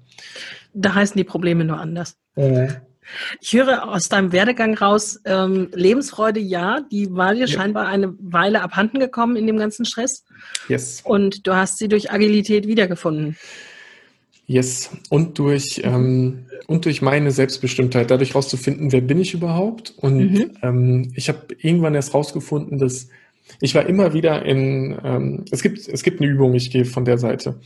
Da 0.72 0.94
heißen 0.94 1.16
die 1.16 1.24
Probleme 1.24 1.64
nur 1.64 1.78
anders. 1.78 2.16
Äh. 2.36 2.68
Ich 3.40 3.52
höre 3.54 3.88
aus 3.88 4.08
deinem 4.08 4.30
Werdegang 4.30 4.74
raus, 4.74 5.18
ähm, 5.24 5.70
Lebensfreude 5.74 6.38
ja, 6.38 6.82
die 6.92 7.10
war 7.10 7.34
dir 7.34 7.40
ja. 7.40 7.46
scheinbar 7.48 7.88
eine 7.88 8.14
Weile 8.20 8.62
abhanden 8.62 9.00
gekommen 9.00 9.34
in 9.34 9.48
dem 9.48 9.56
ganzen 9.56 9.84
Stress. 9.84 10.24
Yes. 10.68 11.00
Und 11.04 11.48
du 11.48 11.56
hast 11.56 11.78
sie 11.78 11.88
durch 11.88 12.12
Agilität 12.12 12.68
wiedergefunden. 12.68 13.36
Yes. 14.46 14.90
Und 15.08 15.40
durch, 15.40 15.80
ähm, 15.82 16.46
und 16.68 16.84
durch 16.84 17.02
meine 17.02 17.32
Selbstbestimmtheit, 17.32 18.12
dadurch 18.12 18.36
rauszufinden, 18.36 18.92
wer 18.92 19.00
bin 19.00 19.20
ich 19.20 19.34
überhaupt. 19.34 19.94
Und 19.96 20.32
mhm. 20.32 20.50
ähm, 20.62 21.12
ich 21.16 21.28
habe 21.28 21.48
irgendwann 21.58 21.96
erst 21.96 22.14
rausgefunden, 22.14 22.78
dass 22.78 23.08
ich 23.60 23.74
war 23.74 23.86
immer 23.86 24.12
wieder 24.14 24.44
in, 24.44 24.98
ähm, 25.04 25.44
es 25.50 25.62
gibt, 25.62 25.88
es 25.88 26.02
gibt 26.02 26.20
eine 26.20 26.30
Übung, 26.30 26.54
ich 26.54 26.70
gehe 26.70 26.84
von 26.84 27.04
der 27.04 27.18
Seite. 27.18 27.60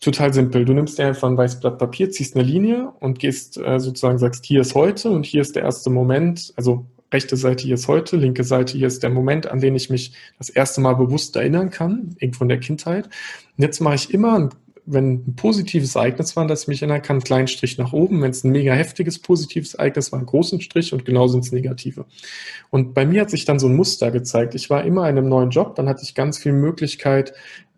total 0.00 0.32
simpel. 0.32 0.64
Du 0.64 0.72
nimmst 0.72 0.98
dir 0.98 1.06
einfach 1.06 1.28
ein 1.28 1.36
weißes 1.36 1.60
Blatt 1.60 1.78
Papier, 1.78 2.10
ziehst 2.10 2.36
eine 2.36 2.44
Linie 2.44 2.92
und 3.00 3.18
gehst 3.18 3.58
äh, 3.58 3.78
sozusagen, 3.80 4.18
sagst, 4.18 4.44
hier 4.44 4.60
ist 4.60 4.74
heute 4.74 5.10
und 5.10 5.26
hier 5.26 5.42
ist 5.42 5.56
der 5.56 5.62
erste 5.62 5.90
Moment, 5.90 6.52
also 6.56 6.86
rechte 7.12 7.36
Seite 7.36 7.64
hier 7.64 7.74
ist 7.74 7.88
heute, 7.88 8.16
linke 8.16 8.44
Seite 8.44 8.76
hier 8.76 8.86
ist 8.86 9.02
der 9.02 9.10
Moment, 9.10 9.46
an 9.46 9.60
den 9.60 9.74
ich 9.74 9.90
mich 9.90 10.12
das 10.38 10.48
erste 10.50 10.80
Mal 10.80 10.94
bewusst 10.94 11.36
erinnern 11.36 11.70
kann, 11.70 12.16
irgendwo 12.18 12.44
in 12.44 12.48
der 12.48 12.60
Kindheit. 12.60 13.06
Und 13.06 13.62
jetzt 13.62 13.80
mache 13.80 13.94
ich 13.94 14.12
immer 14.12 14.38
ein 14.38 14.50
wenn 14.86 15.24
ein 15.26 15.36
positives 15.36 15.96
Ereignis 15.96 16.36
war, 16.36 16.46
dass 16.46 16.62
ich 16.62 16.68
mich 16.68 16.80
erinnern 16.80 17.02
kann, 17.02 17.16
einen 17.16 17.24
kleinen 17.24 17.48
Strich 17.48 17.76
nach 17.76 17.92
oben. 17.92 18.22
Wenn 18.22 18.30
es 18.30 18.44
ein 18.44 18.52
mega 18.52 18.72
heftiges 18.72 19.18
positives 19.18 19.74
Ereignis 19.74 20.12
war, 20.12 20.18
einen 20.18 20.26
großen 20.26 20.60
Strich 20.60 20.92
und 20.92 21.04
genau 21.04 21.26
sind 21.26 21.44
es 21.44 21.52
negative. 21.52 22.06
Und 22.70 22.94
bei 22.94 23.04
mir 23.04 23.22
hat 23.22 23.30
sich 23.30 23.44
dann 23.44 23.58
so 23.58 23.66
ein 23.66 23.74
Muster 23.74 24.10
gezeigt. 24.10 24.54
Ich 24.54 24.70
war 24.70 24.84
immer 24.84 25.08
in 25.08 25.18
einem 25.18 25.28
neuen 25.28 25.50
Job, 25.50 25.74
dann 25.74 25.88
hatte 25.88 26.02
ich 26.04 26.14
ganz 26.14 26.38
viel 26.38 26.52
Möglichkeit, 26.52 27.32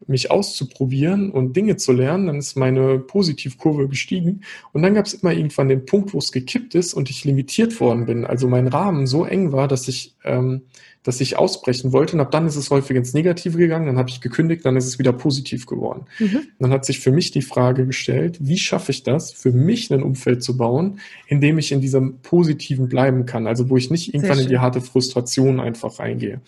mich 0.09 0.31
auszuprobieren 0.31 1.31
und 1.31 1.57
Dinge 1.57 1.77
zu 1.77 1.93
lernen. 1.93 2.27
Dann 2.27 2.37
ist 2.37 2.57
meine 2.57 2.99
Positivkurve 2.99 3.89
gestiegen. 3.89 4.43
Und 4.73 4.83
dann 4.83 4.95
gab 4.95 5.07
es 5.07 5.15
immer 5.15 5.33
irgendwann 5.33 5.69
den 5.69 5.85
Punkt, 5.87 6.15
wo 6.15 6.19
es 6.19 6.33
gekippt 6.33 6.75
ist 6.75 6.95
und 6.95 7.11
ich 7.11 7.25
limitiert 7.25 7.79
worden 7.81 8.07
bin. 8.07 8.25
Also 8.25 8.49
mein 8.49 8.67
Rahmen 8.67 9.07
so 9.07 9.25
eng 9.25 9.53
war, 9.53 9.69
dass 9.69 9.89
ich 9.89 10.15
ähm, 10.25 10.63
dass 11.09 11.23
ich 11.23 11.39
ausbrechen 11.39 11.93
wollte. 11.95 12.15
Und 12.17 12.21
ab 12.21 12.31
dann 12.31 12.47
ist 12.47 12.57
es 12.57 12.71
häufig 12.71 12.95
ins 12.95 13.15
Negative 13.15 13.57
gegangen. 13.57 13.87
Dann 13.87 13.97
habe 13.97 14.11
ich 14.11 14.21
gekündigt, 14.21 14.67
dann 14.67 14.77
ist 14.77 14.87
es 14.87 14.99
wieder 14.99 15.15
positiv 15.15 15.65
geworden. 15.65 16.05
Mhm. 16.19 16.41
Dann 16.59 16.71
hat 16.71 16.85
sich 16.85 17.01
für 17.01 17.13
mich 17.13 17.31
die 17.31 17.41
Frage 17.41 17.87
gestellt, 17.87 18.37
wie 18.41 18.59
schaffe 18.59 18.93
ich 18.93 19.05
das, 19.05 19.33
für 19.33 19.51
mich 19.51 19.91
ein 19.91 20.03
Umfeld 20.03 20.43
zu 20.43 20.59
bauen, 20.59 21.01
in 21.27 21.41
dem 21.41 21.57
ich 21.59 21.73
in 21.73 21.81
diesem 21.81 22.19
Positiven 22.19 22.91
bleiben 22.91 23.25
kann. 23.25 23.47
Also 23.47 23.71
wo 23.71 23.79
ich 23.79 23.91
nicht 23.91 24.13
irgendwann 24.13 24.39
in 24.39 24.49
die 24.49 24.59
harte 24.59 24.83
Frustration 24.83 25.61
einfach 25.61 25.99
reingehe. 25.99 26.43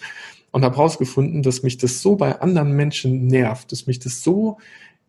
Und 0.52 0.64
habe 0.64 0.76
herausgefunden, 0.76 1.42
dass 1.42 1.62
mich 1.62 1.78
das 1.78 2.02
so 2.02 2.16
bei 2.16 2.40
anderen 2.40 2.72
Menschen 2.72 3.26
nervt, 3.26 3.70
dass 3.70 3.86
mich 3.86 4.00
das 4.00 4.22
so 4.22 4.58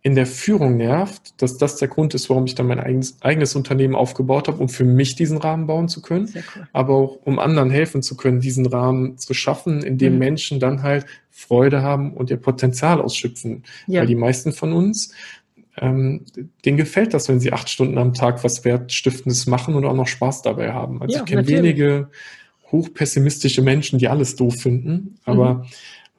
in 0.04 0.15
der 0.15 0.25
Führung 0.25 0.77
nervt, 0.77 1.41
dass 1.41 1.58
das 1.58 1.75
der 1.75 1.88
Grund 1.88 2.15
ist, 2.15 2.30
warum 2.30 2.45
ich 2.45 2.56
dann 2.56 2.65
mein 2.65 2.80
eigenes, 2.80 3.21
eigenes 3.21 3.56
Unternehmen 3.56 3.93
aufgebaut 3.93 4.47
habe, 4.47 4.58
um 4.58 4.67
für 4.67 4.84
mich 4.84 5.15
diesen 5.15 5.38
Rahmen 5.38 5.67
bauen 5.67 5.89
zu 5.89 6.01
können, 6.01 6.32
cool. 6.34 6.67
aber 6.73 6.95
auch 6.95 7.19
um 7.23 7.38
anderen 7.38 7.69
helfen 7.69 8.01
zu 8.01 8.17
können, 8.17 8.39
diesen 8.39 8.65
Rahmen 8.65 9.19
zu 9.19 9.36
schaffen, 9.36 9.84
in 9.84 9.99
dem 9.99 10.13
mhm. 10.13 10.19
Menschen 10.19 10.60
dann 10.60 10.82
halt 10.82 11.06
Freude 11.30 11.84
haben 11.84 12.13
und 12.13 12.32
ihr 12.32 12.38
Potenzial 12.38 12.99
ausschöpfen. 12.99 13.63
Ja. 13.86 14.01
Weil 14.01 14.08
die 14.08 14.15
meisten 14.15 14.54
von 14.54 14.73
uns, 14.73 15.13
ähm, 15.77 16.25
denen 16.65 16.77
gefällt 16.77 17.13
das, 17.13 17.30
wenn 17.30 17.39
sie 17.39 17.54
acht 17.54 17.69
Stunden 17.69 17.99
am 17.99 18.13
Tag 18.13 18.43
was 18.43 18.65
Wertstiftendes 18.65 19.45
machen 19.45 19.75
und 19.75 19.86
auch 19.86 19.95
noch 19.95 20.08
Spaß 20.08 20.41
dabei 20.41 20.73
haben. 20.73 20.99
Also 21.01 21.13
ja, 21.15 21.19
ich 21.19 21.25
kenne 21.25 21.47
wenige 21.47 22.10
hochpessimistische 22.71 23.62
Menschen, 23.62 23.99
die 23.99 24.07
alles 24.07 24.36
doof 24.36 24.55
finden, 24.55 25.15
aber 25.25 25.55
mhm. 25.55 25.65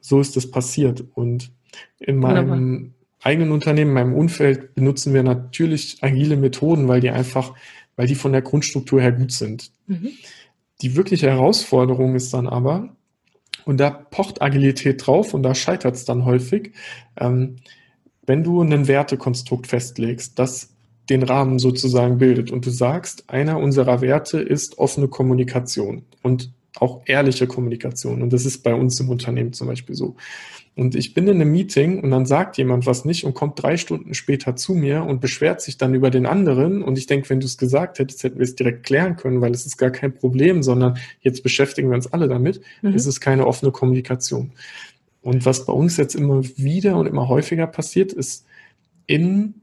so 0.01 0.19
ist 0.19 0.35
das 0.35 0.49
passiert. 0.49 1.03
Und 1.13 1.51
in 1.99 2.17
meinem 2.17 2.49
Wunderbar 2.49 2.93
eigenen 3.23 3.51
Unternehmen, 3.51 3.91
in 3.91 3.95
meinem 3.95 4.13
Umfeld 4.13 4.75
benutzen 4.75 5.13
wir 5.13 5.23
natürlich 5.23 5.97
agile 6.01 6.35
Methoden, 6.35 6.87
weil 6.87 7.01
die 7.01 7.09
einfach, 7.09 7.53
weil 7.95 8.07
die 8.07 8.15
von 8.15 8.33
der 8.33 8.41
Grundstruktur 8.41 9.01
her 9.01 9.13
gut 9.13 9.31
sind. 9.31 9.71
Mhm. 9.87 10.11
Die 10.81 10.95
wirkliche 10.95 11.29
Herausforderung 11.29 12.15
ist 12.15 12.33
dann 12.33 12.47
aber, 12.47 12.95
und 13.65 13.79
da 13.79 13.89
pocht 13.89 14.41
Agilität 14.41 15.05
drauf 15.05 15.33
und 15.33 15.43
da 15.43 15.55
scheitert 15.55 15.95
es 15.95 16.05
dann 16.05 16.25
häufig, 16.25 16.73
ähm, 17.17 17.57
wenn 18.25 18.43
du 18.43 18.61
ein 18.61 18.87
Wertekonstrukt 18.87 19.67
festlegst, 19.67 20.37
das 20.37 20.72
den 21.09 21.23
Rahmen 21.23 21.59
sozusagen 21.59 22.17
bildet 22.17 22.51
und 22.51 22.65
du 22.65 22.69
sagst, 22.69 23.25
einer 23.27 23.59
unserer 23.59 24.01
Werte 24.01 24.39
ist 24.39 24.77
offene 24.77 25.07
Kommunikation 25.07 26.03
und 26.21 26.51
auch 26.79 27.01
ehrliche 27.05 27.45
Kommunikation. 27.45 28.21
Und 28.21 28.33
das 28.33 28.45
ist 28.45 28.63
bei 28.63 28.73
uns 28.73 28.99
im 28.99 29.09
Unternehmen 29.09 29.53
zum 29.53 29.67
Beispiel 29.67 29.95
so. 29.95 30.15
Und 30.75 30.95
ich 30.95 31.13
bin 31.13 31.27
in 31.27 31.39
einem 31.39 31.51
Meeting 31.51 32.01
und 32.01 32.09
dann 32.09 32.25
sagt 32.25 32.57
jemand 32.57 32.87
was 32.87 33.05
nicht 33.05 33.25
und 33.25 33.35
kommt 33.35 33.61
drei 33.61 33.77
Stunden 33.77 34.15
später 34.15 34.55
zu 34.55 34.73
mir 34.73 35.03
und 35.03 35.21
beschwert 35.21 35.61
sich 35.61 35.77
dann 35.77 35.93
über 35.93 36.09
den 36.09 36.25
anderen. 36.25 36.81
Und 36.81 36.97
ich 36.97 37.05
denke, 37.05 37.29
wenn 37.29 37.39
du 37.39 37.45
es 37.45 37.59
gesagt 37.59 37.99
hättest, 37.99 38.23
hätten 38.23 38.39
wir 38.39 38.43
es 38.43 38.55
direkt 38.55 38.83
klären 38.83 39.15
können, 39.15 39.39
weil 39.39 39.51
es 39.51 39.67
ist 39.67 39.77
gar 39.77 39.91
kein 39.91 40.15
Problem, 40.15 40.63
sondern 40.63 40.97
jetzt 41.21 41.43
beschäftigen 41.43 41.89
wir 41.89 41.95
uns 41.95 42.11
alle 42.11 42.27
damit. 42.27 42.59
Mhm. 42.81 42.95
Es 42.95 43.05
ist 43.05 43.21
keine 43.21 43.45
offene 43.45 43.71
Kommunikation. 43.71 44.51
Und 45.21 45.45
was 45.45 45.65
bei 45.65 45.73
uns 45.73 45.97
jetzt 45.97 46.15
immer 46.15 46.43
wieder 46.57 46.97
und 46.97 47.05
immer 47.05 47.27
häufiger 47.27 47.67
passiert, 47.67 48.11
ist 48.11 48.45
in 49.05 49.53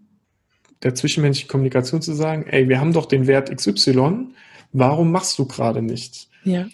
der 0.83 0.95
zwischenmenschlichen 0.95 1.51
Kommunikation 1.51 2.03
zu 2.03 2.14
sagen, 2.14 2.47
ey, 2.49 2.69
wir 2.69 2.81
haben 2.81 2.93
doch 2.93 3.07
den 3.07 3.27
Wert 3.27 3.55
XY, 3.55 4.29
warum 4.73 5.12
machst 5.12 5.38
du 5.38 5.47
gerade 5.47 5.83
nicht? 5.83 6.29
Ja 6.45 6.66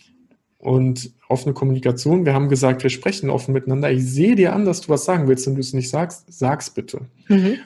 und 0.66 1.12
offene 1.28 1.54
Kommunikation. 1.54 2.24
Wir 2.24 2.34
haben 2.34 2.48
gesagt, 2.48 2.82
wir 2.82 2.90
sprechen 2.90 3.30
offen 3.30 3.54
miteinander. 3.54 3.92
Ich 3.92 4.04
sehe 4.04 4.34
dir 4.34 4.52
an, 4.52 4.64
dass 4.64 4.80
du 4.80 4.88
was 4.88 5.04
sagen 5.04 5.28
willst 5.28 5.46
und 5.46 5.54
du 5.54 5.60
es 5.60 5.72
nicht 5.72 5.88
sagst, 5.88 6.24
sag's 6.28 6.70
bitte. 6.70 7.02
Mhm. 7.28 7.58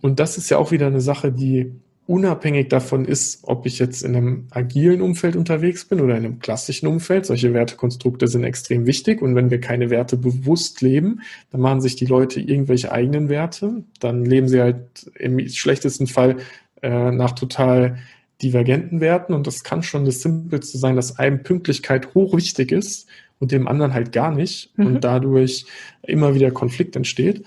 Und 0.00 0.20
das 0.20 0.38
ist 0.38 0.48
ja 0.48 0.58
auch 0.58 0.70
wieder 0.70 0.86
eine 0.86 1.00
Sache, 1.00 1.32
die 1.32 1.72
unabhängig 2.08 2.70
davon 2.70 3.04
ist, 3.04 3.40
ob 3.42 3.66
ich 3.66 3.78
jetzt 3.78 4.02
in 4.02 4.16
einem 4.16 4.46
agilen 4.50 5.02
Umfeld 5.02 5.36
unterwegs 5.36 5.84
bin 5.84 6.00
oder 6.00 6.16
in 6.16 6.24
einem 6.24 6.38
klassischen 6.38 6.88
Umfeld. 6.88 7.26
Solche 7.26 7.52
Wertekonstrukte 7.52 8.28
sind 8.28 8.44
extrem 8.44 8.86
wichtig. 8.86 9.20
Und 9.20 9.34
wenn 9.34 9.50
wir 9.50 9.60
keine 9.60 9.90
Werte 9.90 10.16
bewusst 10.16 10.80
leben, 10.80 11.20
dann 11.52 11.60
machen 11.60 11.82
sich 11.82 11.96
die 11.96 12.06
Leute 12.06 12.40
irgendwelche 12.40 12.92
eigenen 12.92 13.28
Werte. 13.28 13.84
Dann 14.00 14.24
leben 14.24 14.48
sie 14.48 14.60
halt 14.60 15.10
im 15.18 15.46
schlechtesten 15.50 16.06
Fall 16.06 16.38
äh, 16.80 17.10
nach 17.10 17.32
total 17.32 17.98
divergenten 18.40 19.00
Werten 19.00 19.34
und 19.34 19.46
das 19.46 19.64
kann 19.64 19.82
schon 19.82 20.04
das 20.04 20.22
Simpelste 20.22 20.78
sein, 20.78 20.96
dass 20.96 21.18
einem 21.18 21.42
Pünktlichkeit 21.42 22.14
hochwichtig 22.14 22.70
ist 22.70 23.08
und 23.38 23.52
dem 23.52 23.66
anderen 23.68 23.92
halt 23.92 24.12
gar 24.12 24.32
nicht 24.32 24.78
mhm. 24.78 24.86
und 24.86 25.04
dadurch 25.04 25.66
immer 26.02 26.34
wieder 26.34 26.52
Konflikt 26.52 26.96
entsteht. 26.96 27.44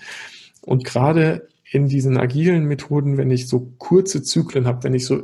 Und 0.60 0.84
gerade 0.84 1.48
in 1.72 1.88
diesen 1.88 2.18
agilen 2.18 2.66
Methoden, 2.66 3.16
wenn 3.16 3.30
ich 3.30 3.48
so 3.48 3.72
kurze 3.78 4.22
Zyklen 4.22 4.66
habe, 4.66 4.84
wenn 4.84 4.92
ich 4.92 5.06
so 5.06 5.22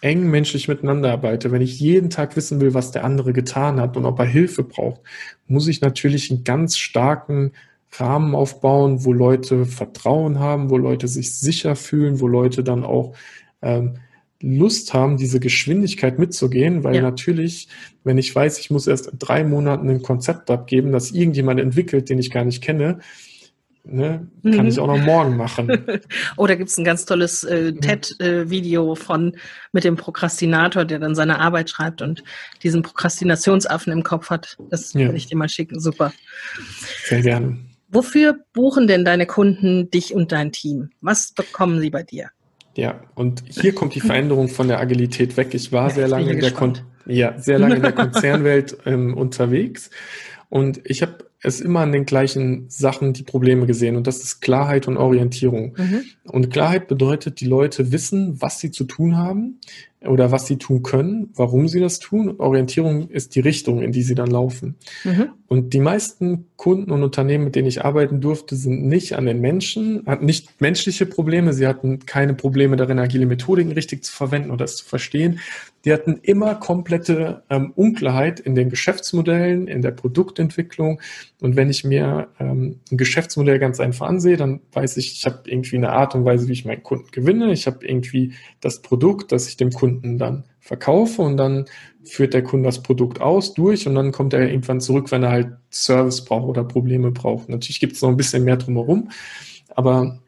eng 0.00 0.28
menschlich 0.28 0.66
miteinander 0.66 1.12
arbeite, 1.12 1.52
wenn 1.52 1.62
ich 1.62 1.78
jeden 1.78 2.10
Tag 2.10 2.36
wissen 2.36 2.60
will, 2.60 2.74
was 2.74 2.90
der 2.90 3.04
andere 3.04 3.32
getan 3.32 3.80
hat 3.80 3.96
und 3.96 4.04
ob 4.04 4.18
er 4.18 4.26
Hilfe 4.26 4.64
braucht, 4.64 5.00
muss 5.46 5.68
ich 5.68 5.80
natürlich 5.80 6.30
einen 6.32 6.42
ganz 6.42 6.76
starken 6.76 7.52
Rahmen 7.92 8.34
aufbauen, 8.34 9.04
wo 9.04 9.12
Leute 9.12 9.66
Vertrauen 9.66 10.40
haben, 10.40 10.68
wo 10.68 10.78
Leute 10.78 11.06
sich 11.06 11.38
sicher 11.38 11.76
fühlen, 11.76 12.18
wo 12.18 12.26
Leute 12.26 12.64
dann 12.64 12.82
auch 12.82 13.14
ähm, 13.62 13.98
Lust 14.42 14.92
haben, 14.94 15.16
diese 15.16 15.38
Geschwindigkeit 15.38 16.18
mitzugehen, 16.18 16.82
weil 16.82 16.96
ja. 16.96 17.02
natürlich, 17.02 17.68
wenn 18.02 18.18
ich 18.18 18.34
weiß, 18.34 18.58
ich 18.58 18.70
muss 18.70 18.88
erst 18.88 19.06
in 19.06 19.18
drei 19.20 19.44
Monaten 19.44 19.88
ein 19.88 20.02
Konzept 20.02 20.50
abgeben, 20.50 20.90
das 20.90 21.12
irgendjemand 21.12 21.60
entwickelt, 21.60 22.10
den 22.10 22.18
ich 22.18 22.32
gar 22.32 22.44
nicht 22.44 22.62
kenne, 22.62 22.98
ne, 23.84 24.26
kann 24.42 24.62
mhm. 24.62 24.66
ich 24.66 24.78
auch 24.78 24.86
noch 24.86 24.98
morgen 24.98 25.36
machen. 25.36 25.70
Oder 26.36 26.56
gibt 26.56 26.70
es 26.70 26.78
ein 26.78 26.84
ganz 26.84 27.04
tolles 27.04 27.44
äh, 27.44 27.72
mhm. 27.72 27.80
TED-Video 27.80 28.94
von 28.94 29.36
mit 29.72 29.84
dem 29.84 29.96
Prokrastinator, 29.96 30.84
der 30.84 30.98
dann 30.98 31.14
seine 31.14 31.38
Arbeit 31.38 31.70
schreibt 31.70 32.02
und 32.02 32.24
diesen 32.62 32.82
Prokrastinationsaffen 32.82 33.92
im 33.92 34.02
Kopf 34.02 34.30
hat. 34.30 34.56
Das 34.70 34.92
ja. 34.94 35.08
will 35.08 35.16
ich 35.16 35.26
dir 35.26 35.36
mal 35.36 35.48
schicken. 35.48 35.80
Super. 35.80 36.12
Sehr 37.04 37.22
gerne. 37.22 37.58
Wofür 37.88 38.40
buchen 38.52 38.86
denn 38.88 39.04
deine 39.04 39.26
Kunden 39.26 39.90
dich 39.90 40.14
und 40.14 40.32
dein 40.32 40.50
Team? 40.50 40.90
Was 41.00 41.32
bekommen 41.32 41.80
sie 41.80 41.90
bei 41.90 42.02
dir? 42.02 42.30
Ja, 42.76 43.00
und 43.14 43.44
hier 43.48 43.72
kommt 43.72 43.94
die 43.94 44.00
Veränderung 44.00 44.48
von 44.48 44.66
der 44.66 44.80
Agilität 44.80 45.36
weg. 45.36 45.54
Ich 45.54 45.70
war 45.70 45.88
ja, 45.88 45.94
sehr 45.94 46.08
lange 46.08 46.32
in 46.32 46.40
der 46.40 46.50
Kon 46.50 46.78
ja, 47.06 47.38
sehr 47.38 47.58
lange 47.58 47.76
in 47.76 47.82
der 47.82 47.92
Konzernwelt 47.92 48.78
ähm, 48.86 49.14
unterwegs 49.14 49.90
und 50.48 50.80
ich 50.84 51.02
habe 51.02 51.18
es 51.44 51.60
immer 51.60 51.80
an 51.80 51.92
den 51.92 52.06
gleichen 52.06 52.64
Sachen 52.68 53.12
die 53.12 53.22
Probleme 53.22 53.66
gesehen 53.66 53.96
und 53.96 54.06
das 54.06 54.22
ist 54.22 54.40
Klarheit 54.40 54.88
und 54.88 54.96
Orientierung. 54.96 55.74
Mhm. 55.76 56.04
Und 56.24 56.50
Klarheit 56.50 56.88
bedeutet, 56.88 57.40
die 57.40 57.46
Leute 57.46 57.92
wissen, 57.92 58.40
was 58.40 58.60
sie 58.60 58.70
zu 58.70 58.84
tun 58.84 59.16
haben 59.16 59.60
oder 60.06 60.30
was 60.30 60.46
sie 60.46 60.56
tun 60.56 60.82
können, 60.82 61.30
warum 61.34 61.68
sie 61.68 61.80
das 61.80 61.98
tun. 61.98 62.28
Und 62.28 62.40
Orientierung 62.40 63.08
ist 63.08 63.34
die 63.34 63.40
Richtung, 63.40 63.82
in 63.82 63.92
die 63.92 64.02
sie 64.02 64.14
dann 64.14 64.30
laufen. 64.30 64.76
Mhm. 65.04 65.30
Und 65.46 65.72
die 65.72 65.80
meisten 65.80 66.46
Kunden 66.56 66.90
und 66.90 67.02
Unternehmen, 67.02 67.44
mit 67.44 67.54
denen 67.54 67.68
ich 67.68 67.84
arbeiten 67.84 68.20
durfte, 68.20 68.56
sind 68.56 68.86
nicht 68.86 69.14
an 69.14 69.26
den 69.26 69.40
Menschen, 69.40 70.02
hatten 70.06 70.24
nicht 70.24 70.60
menschliche 70.60 71.06
Probleme, 71.06 71.52
sie 71.52 71.66
hatten 71.66 72.00
keine 72.06 72.34
Probleme 72.34 72.76
darin, 72.76 72.98
agile 72.98 73.26
Methodiken 73.26 73.72
richtig 73.72 74.04
zu 74.04 74.12
verwenden 74.12 74.50
oder 74.50 74.64
es 74.64 74.76
zu 74.76 74.84
verstehen. 74.84 75.40
Die 75.84 75.92
hatten 75.92 76.18
immer 76.22 76.54
komplette 76.54 77.42
ähm, 77.50 77.72
Unklarheit 77.76 78.40
in 78.40 78.54
den 78.54 78.70
Geschäftsmodellen, 78.70 79.68
in 79.68 79.82
der 79.82 79.90
Produktentwicklung. 79.90 81.00
Und 81.42 81.56
wenn 81.56 81.68
ich 81.68 81.84
mir 81.84 82.28
ähm, 82.40 82.80
ein 82.90 82.96
Geschäftsmodell 82.96 83.58
ganz 83.58 83.80
einfach 83.80 84.08
ansehe, 84.08 84.38
dann 84.38 84.60
weiß 84.72 84.96
ich, 84.96 85.12
ich 85.12 85.26
habe 85.26 85.42
irgendwie 85.44 85.76
eine 85.76 85.90
Art 85.90 86.14
und 86.14 86.24
Weise, 86.24 86.48
wie 86.48 86.52
ich 86.52 86.64
meinen 86.64 86.82
Kunden 86.82 87.10
gewinne. 87.12 87.52
Ich 87.52 87.66
habe 87.66 87.86
irgendwie 87.86 88.32
das 88.60 88.80
Produkt, 88.80 89.30
das 89.30 89.46
ich 89.46 89.58
dem 89.58 89.70
Kunden 89.70 89.93
dann 90.02 90.44
verkaufe 90.60 91.22
und 91.22 91.36
dann 91.36 91.66
führt 92.04 92.34
der 92.34 92.42
Kunde 92.42 92.68
das 92.68 92.82
Produkt 92.82 93.20
aus, 93.20 93.54
durch 93.54 93.86
und 93.86 93.94
dann 93.94 94.12
kommt 94.12 94.32
er 94.32 94.48
irgendwann 94.48 94.80
zurück, 94.80 95.10
wenn 95.10 95.22
er 95.22 95.30
halt 95.30 95.48
Service 95.70 96.24
braucht 96.24 96.48
oder 96.48 96.64
Probleme 96.64 97.10
braucht. 97.10 97.48
Natürlich 97.48 97.80
gibt 97.80 97.94
es 97.94 98.02
noch 98.02 98.10
ein 98.10 98.16
bisschen 98.16 98.44
mehr 98.44 98.56
drumherum, 98.56 99.10
aber 99.74 100.20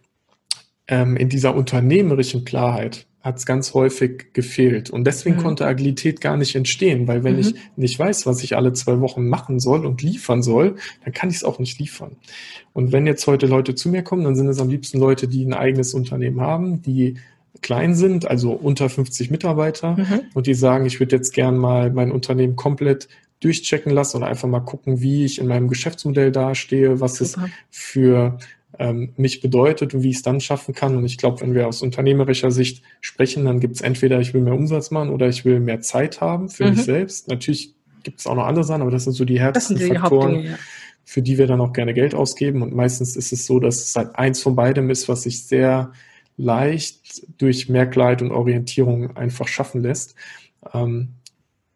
ähm, 0.88 1.16
in 1.16 1.28
dieser 1.28 1.54
unternehmerischen 1.54 2.44
Klarheit 2.44 3.06
hat 3.26 3.38
es 3.38 3.46
ganz 3.46 3.74
häufig 3.74 4.32
gefehlt. 4.34 4.88
Und 4.88 5.04
deswegen 5.04 5.36
mhm. 5.36 5.42
konnte 5.42 5.66
Agilität 5.66 6.20
gar 6.20 6.36
nicht 6.36 6.54
entstehen, 6.54 7.08
weil 7.08 7.24
wenn 7.24 7.34
mhm. 7.34 7.40
ich 7.40 7.54
nicht 7.74 7.98
weiß, 7.98 8.24
was 8.24 8.44
ich 8.44 8.56
alle 8.56 8.72
zwei 8.72 9.00
Wochen 9.00 9.28
machen 9.28 9.58
soll 9.58 9.84
und 9.84 10.00
liefern 10.00 10.42
soll, 10.42 10.76
dann 11.02 11.12
kann 11.12 11.30
ich 11.30 11.36
es 11.36 11.44
auch 11.44 11.58
nicht 11.58 11.80
liefern. 11.80 12.16
Und 12.72 12.92
wenn 12.92 13.04
jetzt 13.04 13.26
heute 13.26 13.46
Leute 13.46 13.74
zu 13.74 13.88
mir 13.88 14.02
kommen, 14.02 14.22
dann 14.22 14.36
sind 14.36 14.46
es 14.46 14.60
am 14.60 14.68
liebsten 14.68 15.00
Leute, 15.00 15.26
die 15.26 15.44
ein 15.44 15.54
eigenes 15.54 15.92
Unternehmen 15.92 16.40
haben, 16.40 16.82
die 16.82 17.16
klein 17.62 17.94
sind, 17.94 18.28
also 18.28 18.52
unter 18.52 18.88
50 18.88 19.30
Mitarbeiter 19.30 19.96
mhm. 19.96 20.20
und 20.34 20.46
die 20.46 20.54
sagen, 20.54 20.86
ich 20.86 21.00
würde 21.00 21.16
jetzt 21.16 21.32
gern 21.32 21.56
mal 21.56 21.90
mein 21.90 22.10
Unternehmen 22.10 22.56
komplett 22.56 23.08
durchchecken 23.40 23.92
lassen 23.92 24.18
oder 24.18 24.26
einfach 24.26 24.48
mal 24.48 24.60
gucken, 24.60 25.00
wie 25.00 25.24
ich 25.24 25.38
in 25.38 25.46
meinem 25.46 25.68
Geschäftsmodell 25.68 26.32
dastehe, 26.32 27.00
was 27.00 27.16
Super. 27.16 27.44
es 27.44 27.50
für 27.70 28.38
ähm, 28.78 29.12
mich 29.16 29.40
bedeutet 29.40 29.94
und 29.94 30.02
wie 30.02 30.10
ich 30.10 30.16
es 30.16 30.22
dann 30.22 30.40
schaffen 30.40 30.74
kann. 30.74 30.96
Und 30.96 31.04
ich 31.04 31.18
glaube, 31.18 31.40
wenn 31.40 31.54
wir 31.54 31.66
aus 31.66 31.82
unternehmerischer 31.82 32.50
Sicht 32.50 32.82
sprechen, 33.00 33.44
dann 33.44 33.60
gibt 33.60 33.76
es 33.76 33.80
entweder, 33.82 34.20
ich 34.20 34.34
will 34.34 34.42
mehr 34.42 34.54
Umsatz 34.54 34.90
machen 34.90 35.10
oder 35.10 35.28
ich 35.28 35.44
will 35.44 35.60
mehr 35.60 35.80
Zeit 35.80 36.20
haben 36.20 36.48
für 36.48 36.64
mhm. 36.64 36.70
mich 36.70 36.84
selbst. 36.84 37.28
Natürlich 37.28 37.74
gibt 38.02 38.20
es 38.20 38.26
auch 38.26 38.34
noch 38.34 38.46
andere 38.46 38.64
Sachen, 38.64 38.82
aber 38.82 38.90
das 38.90 39.04
sind 39.04 39.14
so 39.14 39.24
die 39.24 39.40
härtesten 39.40 39.78
Faktoren, 39.78 40.44
ja. 40.44 40.58
für 41.04 41.22
die 41.22 41.38
wir 41.38 41.46
dann 41.46 41.60
auch 41.60 41.72
gerne 41.72 41.94
Geld 41.94 42.14
ausgeben. 42.14 42.62
Und 42.62 42.74
meistens 42.74 43.16
ist 43.16 43.32
es 43.32 43.46
so, 43.46 43.60
dass 43.60 43.82
es 43.82 43.96
halt 43.96 44.14
eins 44.14 44.40
von 44.40 44.56
beidem 44.56 44.90
ist, 44.90 45.08
was 45.08 45.22
sich 45.22 45.44
sehr 45.44 45.92
leicht 46.36 47.40
durch 47.40 47.68
Merkleid 47.68 48.22
und 48.22 48.30
Orientierung 48.30 49.16
einfach 49.16 49.48
schaffen 49.48 49.82
lässt. 49.82 50.14
Ähm, 50.72 51.14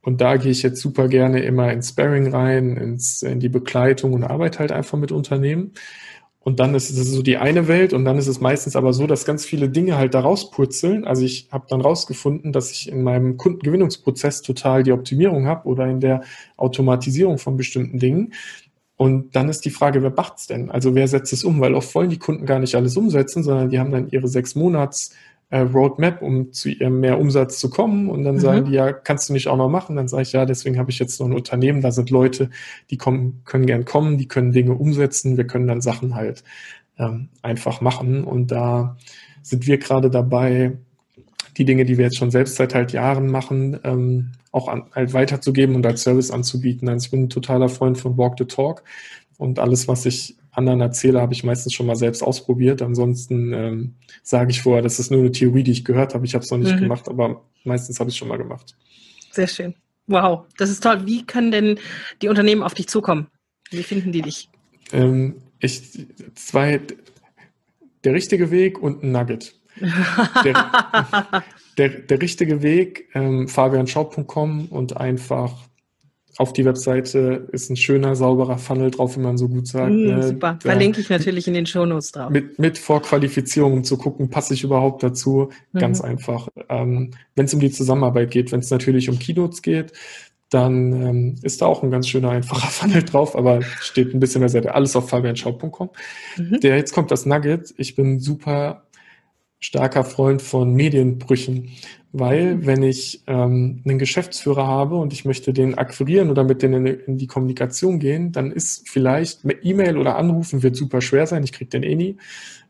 und 0.02 0.20
da 0.20 0.36
gehe 0.36 0.50
ich 0.50 0.62
jetzt 0.62 0.80
super 0.80 1.08
gerne 1.08 1.40
immer 1.40 1.72
ins 1.72 1.90
Sparring 1.90 2.28
rein, 2.28 2.76
ins, 2.76 3.22
in 3.22 3.40
die 3.40 3.50
Begleitung 3.50 4.14
und 4.14 4.24
arbeite 4.24 4.60
halt 4.60 4.72
einfach 4.72 4.98
mit 4.98 5.12
Unternehmen. 5.12 5.72
Und 6.42 6.58
dann 6.58 6.74
ist 6.74 6.88
es 6.88 7.10
so 7.12 7.22
die 7.22 7.36
eine 7.36 7.68
Welt 7.68 7.92
und 7.92 8.06
dann 8.06 8.16
ist 8.16 8.26
es 8.26 8.40
meistens 8.40 8.74
aber 8.74 8.94
so, 8.94 9.06
dass 9.06 9.26
ganz 9.26 9.44
viele 9.44 9.68
Dinge 9.68 9.98
halt 9.98 10.14
da 10.14 10.20
rauspurzeln. 10.20 11.04
Also 11.04 11.22
ich 11.22 11.48
habe 11.52 11.66
dann 11.68 11.82
rausgefunden, 11.82 12.50
dass 12.52 12.70
ich 12.70 12.90
in 12.90 13.02
meinem 13.02 13.36
Kundengewinnungsprozess 13.36 14.40
total 14.40 14.82
die 14.82 14.92
Optimierung 14.92 15.46
habe 15.46 15.68
oder 15.68 15.86
in 15.86 16.00
der 16.00 16.22
Automatisierung 16.56 17.36
von 17.36 17.58
bestimmten 17.58 17.98
Dingen. 17.98 18.32
Und 19.00 19.34
dann 19.34 19.48
ist 19.48 19.64
die 19.64 19.70
Frage, 19.70 20.02
wer 20.02 20.10
macht's 20.10 20.46
denn? 20.46 20.70
Also 20.70 20.94
wer 20.94 21.08
setzt 21.08 21.32
es 21.32 21.42
um? 21.42 21.58
Weil 21.62 21.72
oft 21.72 21.94
wollen 21.94 22.10
die 22.10 22.18
Kunden 22.18 22.44
gar 22.44 22.58
nicht 22.58 22.74
alles 22.74 22.98
umsetzen, 22.98 23.42
sondern 23.42 23.70
die 23.70 23.78
haben 23.78 23.90
dann 23.90 24.10
ihre 24.10 24.28
sechs 24.28 24.54
Monats 24.54 25.14
äh, 25.48 25.60
Roadmap, 25.60 26.20
um 26.20 26.52
zu 26.52 26.68
ihrem 26.68 27.00
mehr 27.00 27.18
Umsatz 27.18 27.58
zu 27.58 27.70
kommen. 27.70 28.10
Und 28.10 28.24
dann 28.24 28.34
mhm. 28.34 28.40
sagen 28.40 28.64
die, 28.66 28.72
ja, 28.72 28.92
kannst 28.92 29.30
du 29.30 29.32
nicht 29.32 29.48
auch 29.48 29.56
noch 29.56 29.70
machen? 29.70 29.96
Dann 29.96 30.06
sage 30.06 30.24
ich, 30.24 30.32
ja, 30.32 30.44
deswegen 30.44 30.78
habe 30.78 30.90
ich 30.90 30.98
jetzt 30.98 31.18
noch 31.18 31.28
ein 31.28 31.32
Unternehmen. 31.32 31.80
Da 31.80 31.92
sind 31.92 32.10
Leute, 32.10 32.50
die 32.90 32.98
kommen, 32.98 33.40
können 33.46 33.64
gern 33.64 33.86
kommen, 33.86 34.18
die 34.18 34.28
können 34.28 34.52
Dinge 34.52 34.74
umsetzen. 34.74 35.38
Wir 35.38 35.46
können 35.46 35.66
dann 35.66 35.80
Sachen 35.80 36.14
halt 36.14 36.44
ähm, 36.98 37.30
einfach 37.40 37.80
machen. 37.80 38.22
Und 38.22 38.48
da 38.50 38.98
sind 39.40 39.66
wir 39.66 39.78
gerade 39.78 40.10
dabei, 40.10 40.72
die 41.56 41.64
Dinge, 41.64 41.84
die 41.84 41.98
wir 41.98 42.04
jetzt 42.04 42.16
schon 42.16 42.30
selbst 42.30 42.56
seit 42.56 42.74
halt 42.74 42.92
Jahren 42.92 43.28
machen, 43.28 43.78
ähm, 43.84 44.32
auch 44.52 44.68
an, 44.68 44.84
halt 44.92 45.12
weiterzugeben 45.12 45.74
und 45.74 45.86
als 45.86 46.02
Service 46.02 46.30
anzubieten. 46.30 46.88
Also 46.88 47.06
ich 47.06 47.10
bin 47.10 47.24
ein 47.24 47.30
totaler 47.30 47.68
Freund 47.68 47.98
von 47.98 48.16
Walk 48.16 48.36
the 48.38 48.44
Talk 48.44 48.82
und 49.38 49.58
alles, 49.58 49.88
was 49.88 50.06
ich 50.06 50.36
anderen 50.52 50.80
erzähle, 50.80 51.20
habe 51.20 51.32
ich 51.32 51.44
meistens 51.44 51.72
schon 51.72 51.86
mal 51.86 51.96
selbst 51.96 52.22
ausprobiert. 52.22 52.82
Ansonsten 52.82 53.52
ähm, 53.52 53.94
sage 54.22 54.50
ich 54.50 54.62
vorher, 54.62 54.82
das 54.82 54.98
ist 54.98 55.10
nur 55.10 55.20
eine 55.20 55.32
Theorie, 55.32 55.62
die 55.62 55.70
ich 55.70 55.84
gehört 55.84 56.14
habe. 56.14 56.26
Ich 56.26 56.34
habe 56.34 56.44
es 56.44 56.50
noch 56.50 56.58
nicht 56.58 56.74
mhm. 56.74 56.80
gemacht, 56.80 57.08
aber 57.08 57.44
meistens 57.64 58.00
habe 58.00 58.10
ich 58.10 58.14
es 58.14 58.18
schon 58.18 58.28
mal 58.28 58.38
gemacht. 58.38 58.76
Sehr 59.30 59.46
schön. 59.46 59.74
Wow, 60.06 60.46
das 60.58 60.70
ist 60.70 60.82
toll. 60.82 61.06
Wie 61.06 61.24
können 61.24 61.52
denn 61.52 61.78
die 62.20 62.28
Unternehmen 62.28 62.62
auf 62.62 62.74
dich 62.74 62.88
zukommen? 62.88 63.28
Wie 63.70 63.84
finden 63.84 64.10
die 64.10 64.22
dich? 64.22 64.48
Ähm, 64.92 65.36
ich 65.60 66.06
zwei 66.34 66.80
der 68.02 68.14
richtige 68.14 68.50
Weg 68.50 68.82
und 68.82 69.02
ein 69.04 69.12
Nugget. 69.12 69.54
Der, 70.44 71.42
der, 71.78 71.88
der 71.88 72.22
richtige 72.22 72.62
Weg, 72.62 73.08
ähm, 73.14 73.48
fabianschau.com 73.48 74.66
und 74.66 74.96
einfach 74.96 75.54
auf 76.40 76.54
die 76.54 76.64
Webseite 76.64 77.48
ist 77.52 77.70
ein 77.70 77.76
schöner, 77.76 78.16
sauberer 78.16 78.56
Funnel 78.56 78.90
drauf, 78.90 79.16
wie 79.16 79.20
man 79.20 79.36
so 79.36 79.46
gut 79.46 79.66
sagt. 79.66 79.92
Mm, 79.92 80.06
ne? 80.06 80.22
Super, 80.22 80.58
da 80.62 80.70
verlinke 80.70 81.00
ich 81.00 81.10
natürlich 81.10 81.46
in 81.46 81.52
den 81.52 81.66
Shownotes 81.66 82.12
drauf. 82.12 82.30
Mit, 82.30 82.58
mit 82.58 82.78
Vorqualifizierung, 82.78 83.74
um 83.74 83.84
zu 83.84 83.98
gucken, 83.98 84.30
passe 84.30 84.54
ich 84.54 84.64
überhaupt 84.64 85.02
dazu. 85.02 85.50
Ganz 85.74 86.00
mhm. 86.00 86.08
einfach. 86.08 86.48
Ähm, 86.70 87.10
wenn 87.34 87.44
es 87.44 87.52
um 87.52 87.60
die 87.60 87.70
Zusammenarbeit 87.70 88.30
geht, 88.30 88.52
wenn 88.52 88.60
es 88.60 88.70
natürlich 88.70 89.10
um 89.10 89.18
Keynotes 89.18 89.60
geht, 89.60 89.92
dann 90.48 90.92
ähm, 90.92 91.34
ist 91.42 91.60
da 91.60 91.66
auch 91.66 91.82
ein 91.82 91.90
ganz 91.90 92.08
schöner, 92.08 92.30
einfacher 92.30 92.68
Funnel 92.70 93.02
drauf, 93.02 93.36
aber 93.36 93.62
steht 93.62 94.14
ein 94.14 94.20
bisschen 94.20 94.40
mehr 94.40 94.48
Seite. 94.48 94.74
Alles 94.74 94.96
auf 94.96 95.10
fabianschau.com. 95.10 95.90
Mhm. 96.38 96.60
Der, 96.60 96.76
jetzt 96.76 96.94
kommt 96.94 97.10
das 97.10 97.26
Nugget. 97.26 97.74
Ich 97.76 97.96
bin 97.96 98.18
super 98.18 98.84
starker 99.60 100.04
Freund 100.04 100.42
von 100.42 100.74
Medienbrüchen, 100.74 101.70
weil 102.12 102.56
mhm. 102.56 102.66
wenn 102.66 102.82
ich 102.82 103.22
ähm, 103.26 103.82
einen 103.84 103.98
Geschäftsführer 103.98 104.66
habe 104.66 104.96
und 104.96 105.12
ich 105.12 105.24
möchte 105.24 105.52
den 105.52 105.76
akquirieren 105.76 106.30
oder 106.30 106.44
mit 106.44 106.62
denen 106.62 106.86
in, 106.86 107.18
die 107.18 107.26
Kommunikation 107.26 107.98
gehen, 107.98 108.32
dann 108.32 108.50
ist 108.50 108.88
vielleicht 108.88 109.40
E-Mail 109.62 109.98
oder 109.98 110.16
Anrufen 110.16 110.62
wird 110.62 110.76
super 110.76 111.00
schwer 111.00 111.26
sein, 111.26 111.44
ich 111.44 111.52
kriege 111.52 111.70
den 111.70 111.82
eh 111.82 111.94
nie. 111.94 112.16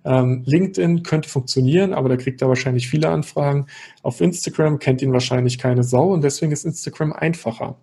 Ähm, 0.04 0.42
LinkedIn 0.46 1.02
könnte 1.02 1.28
funktionieren, 1.28 1.92
aber 1.92 2.08
da 2.08 2.16
kriegt 2.16 2.42
er 2.42 2.48
wahrscheinlich 2.48 2.88
viele 2.88 3.08
Anfragen. 3.10 3.66
Auf 4.02 4.20
Instagram 4.20 4.78
kennt 4.78 5.02
ihn 5.02 5.12
wahrscheinlich 5.12 5.58
keine 5.58 5.84
Sau 5.84 6.12
und 6.12 6.24
deswegen 6.24 6.52
ist 6.52 6.64
Instagram 6.64 7.12
einfacher. 7.12 7.76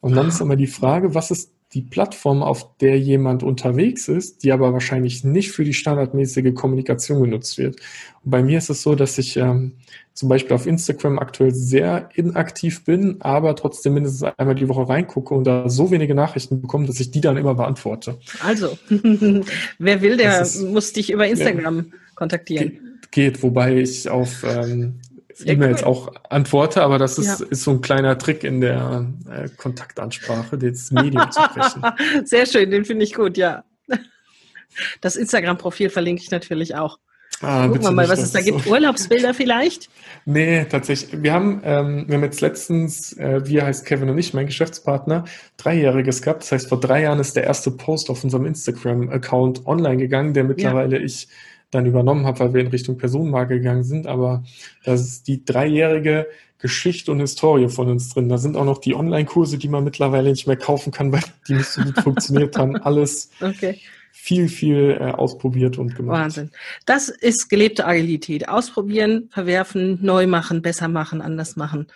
Und 0.00 0.14
dann 0.14 0.28
ist 0.28 0.40
immer 0.40 0.56
die 0.56 0.68
Frage, 0.68 1.14
was 1.14 1.30
ist 1.30 1.52
die 1.74 1.82
Plattform, 1.82 2.42
auf 2.42 2.78
der 2.78 2.98
jemand 2.98 3.42
unterwegs 3.42 4.08
ist, 4.08 4.42
die 4.42 4.52
aber 4.52 4.72
wahrscheinlich 4.72 5.22
nicht 5.22 5.50
für 5.50 5.64
die 5.64 5.74
standardmäßige 5.74 6.54
Kommunikation 6.54 7.22
genutzt 7.22 7.58
wird. 7.58 7.76
Und 8.24 8.30
bei 8.30 8.42
mir 8.42 8.58
ist 8.58 8.70
es 8.70 8.82
so, 8.82 8.94
dass 8.94 9.18
ich 9.18 9.36
ähm, 9.36 9.72
zum 10.14 10.30
Beispiel 10.30 10.54
auf 10.54 10.66
Instagram 10.66 11.18
aktuell 11.18 11.54
sehr 11.54 12.08
inaktiv 12.14 12.84
bin, 12.84 13.18
aber 13.20 13.54
trotzdem 13.54 13.94
mindestens 13.94 14.32
einmal 14.36 14.54
die 14.54 14.68
Woche 14.68 14.88
reingucke 14.88 15.34
und 15.34 15.44
da 15.44 15.68
so 15.68 15.90
wenige 15.90 16.14
Nachrichten 16.14 16.60
bekomme, 16.62 16.86
dass 16.86 17.00
ich 17.00 17.10
die 17.10 17.20
dann 17.20 17.36
immer 17.36 17.54
beantworte. 17.54 18.18
Also, 18.42 18.78
wer 19.78 20.00
will, 20.00 20.16
der 20.16 20.40
ist, 20.40 20.62
muss 20.62 20.92
dich 20.94 21.12
über 21.12 21.26
Instagram 21.28 21.76
ja, 21.76 21.98
kontaktieren. 22.14 22.98
Geht, 23.10 23.42
wobei 23.42 23.76
ich 23.76 24.08
auf 24.08 24.42
ähm, 24.44 24.94
E-Mails 25.44 25.82
auch 25.82 26.12
antworte, 26.30 26.82
aber 26.82 26.98
das 26.98 27.18
ist, 27.18 27.40
ja. 27.40 27.46
ist 27.46 27.62
so 27.62 27.72
ein 27.72 27.80
kleiner 27.80 28.18
Trick 28.18 28.44
in 28.44 28.60
der 28.60 29.06
äh, 29.30 29.48
Kontaktansprache, 29.56 30.58
das 30.58 30.90
Medium 30.90 31.30
zu 31.30 31.40
brechen. 31.54 31.82
Sehr 32.24 32.46
schön, 32.46 32.70
den 32.70 32.84
finde 32.84 33.04
ich 33.04 33.14
gut, 33.14 33.36
ja. 33.36 33.64
Das 35.00 35.16
Instagram-Profil 35.16 35.90
verlinke 35.90 36.22
ich 36.22 36.30
natürlich 36.30 36.76
auch. 36.76 36.98
Ah, 37.40 37.68
Gucken 37.68 37.84
wir 37.84 37.90
mal, 37.92 38.08
was 38.08 38.20
es 38.20 38.32
da 38.32 38.40
gibt. 38.40 38.62
So. 38.62 38.70
Urlaubsbilder 38.70 39.32
vielleicht? 39.32 39.88
Nee, 40.24 40.64
tatsächlich. 40.64 41.22
Wir 41.22 41.32
haben, 41.32 41.60
ähm, 41.64 42.04
wir 42.08 42.16
haben 42.16 42.24
jetzt 42.24 42.40
letztens, 42.40 43.12
äh, 43.16 43.46
wir 43.46 43.64
heißt 43.64 43.86
Kevin 43.86 44.10
und 44.10 44.18
ich, 44.18 44.34
mein 44.34 44.46
Geschäftspartner, 44.46 45.24
dreijähriges 45.56 46.22
gehabt. 46.22 46.42
Das 46.42 46.50
heißt, 46.52 46.68
vor 46.68 46.80
drei 46.80 47.02
Jahren 47.02 47.20
ist 47.20 47.36
der 47.36 47.44
erste 47.44 47.70
Post 47.70 48.10
auf 48.10 48.24
unserem 48.24 48.44
Instagram-Account 48.44 49.66
online 49.66 49.98
gegangen, 49.98 50.34
der 50.34 50.44
mittlerweile 50.44 50.98
ja. 50.98 51.04
ich 51.04 51.28
dann 51.70 51.86
übernommen 51.86 52.26
habe, 52.26 52.40
weil 52.40 52.54
wir 52.54 52.60
in 52.60 52.68
Richtung 52.68 52.98
Personenmarke 52.98 53.58
gegangen 53.58 53.84
sind. 53.84 54.06
Aber 54.06 54.44
das 54.84 55.02
ist 55.02 55.28
die 55.28 55.44
dreijährige 55.44 56.26
Geschichte 56.58 57.12
und 57.12 57.20
Historie 57.20 57.68
von 57.68 57.88
uns 57.88 58.12
drin. 58.12 58.28
Da 58.28 58.38
sind 58.38 58.56
auch 58.56 58.64
noch 58.64 58.78
die 58.78 58.94
Online-Kurse, 58.94 59.58
die 59.58 59.68
man 59.68 59.84
mittlerweile 59.84 60.30
nicht 60.30 60.46
mehr 60.46 60.56
kaufen 60.56 60.92
kann, 60.92 61.12
weil 61.12 61.22
die 61.46 61.54
nicht 61.54 61.68
so 61.68 61.82
gut 61.82 61.98
funktioniert 62.02 62.56
haben. 62.56 62.76
Alles 62.76 63.30
okay. 63.40 63.78
viel, 64.12 64.48
viel 64.48 64.98
äh, 65.00 65.12
ausprobiert 65.12 65.78
und 65.78 65.94
gemacht. 65.94 66.20
Wahnsinn. 66.20 66.50
Das 66.84 67.08
ist 67.08 67.48
gelebte 67.48 67.86
Agilität. 67.86 68.48
Ausprobieren, 68.48 69.28
verwerfen, 69.30 69.98
neu 70.02 70.26
machen, 70.26 70.62
besser 70.62 70.88
machen, 70.88 71.20
anders 71.20 71.56
machen. 71.56 71.86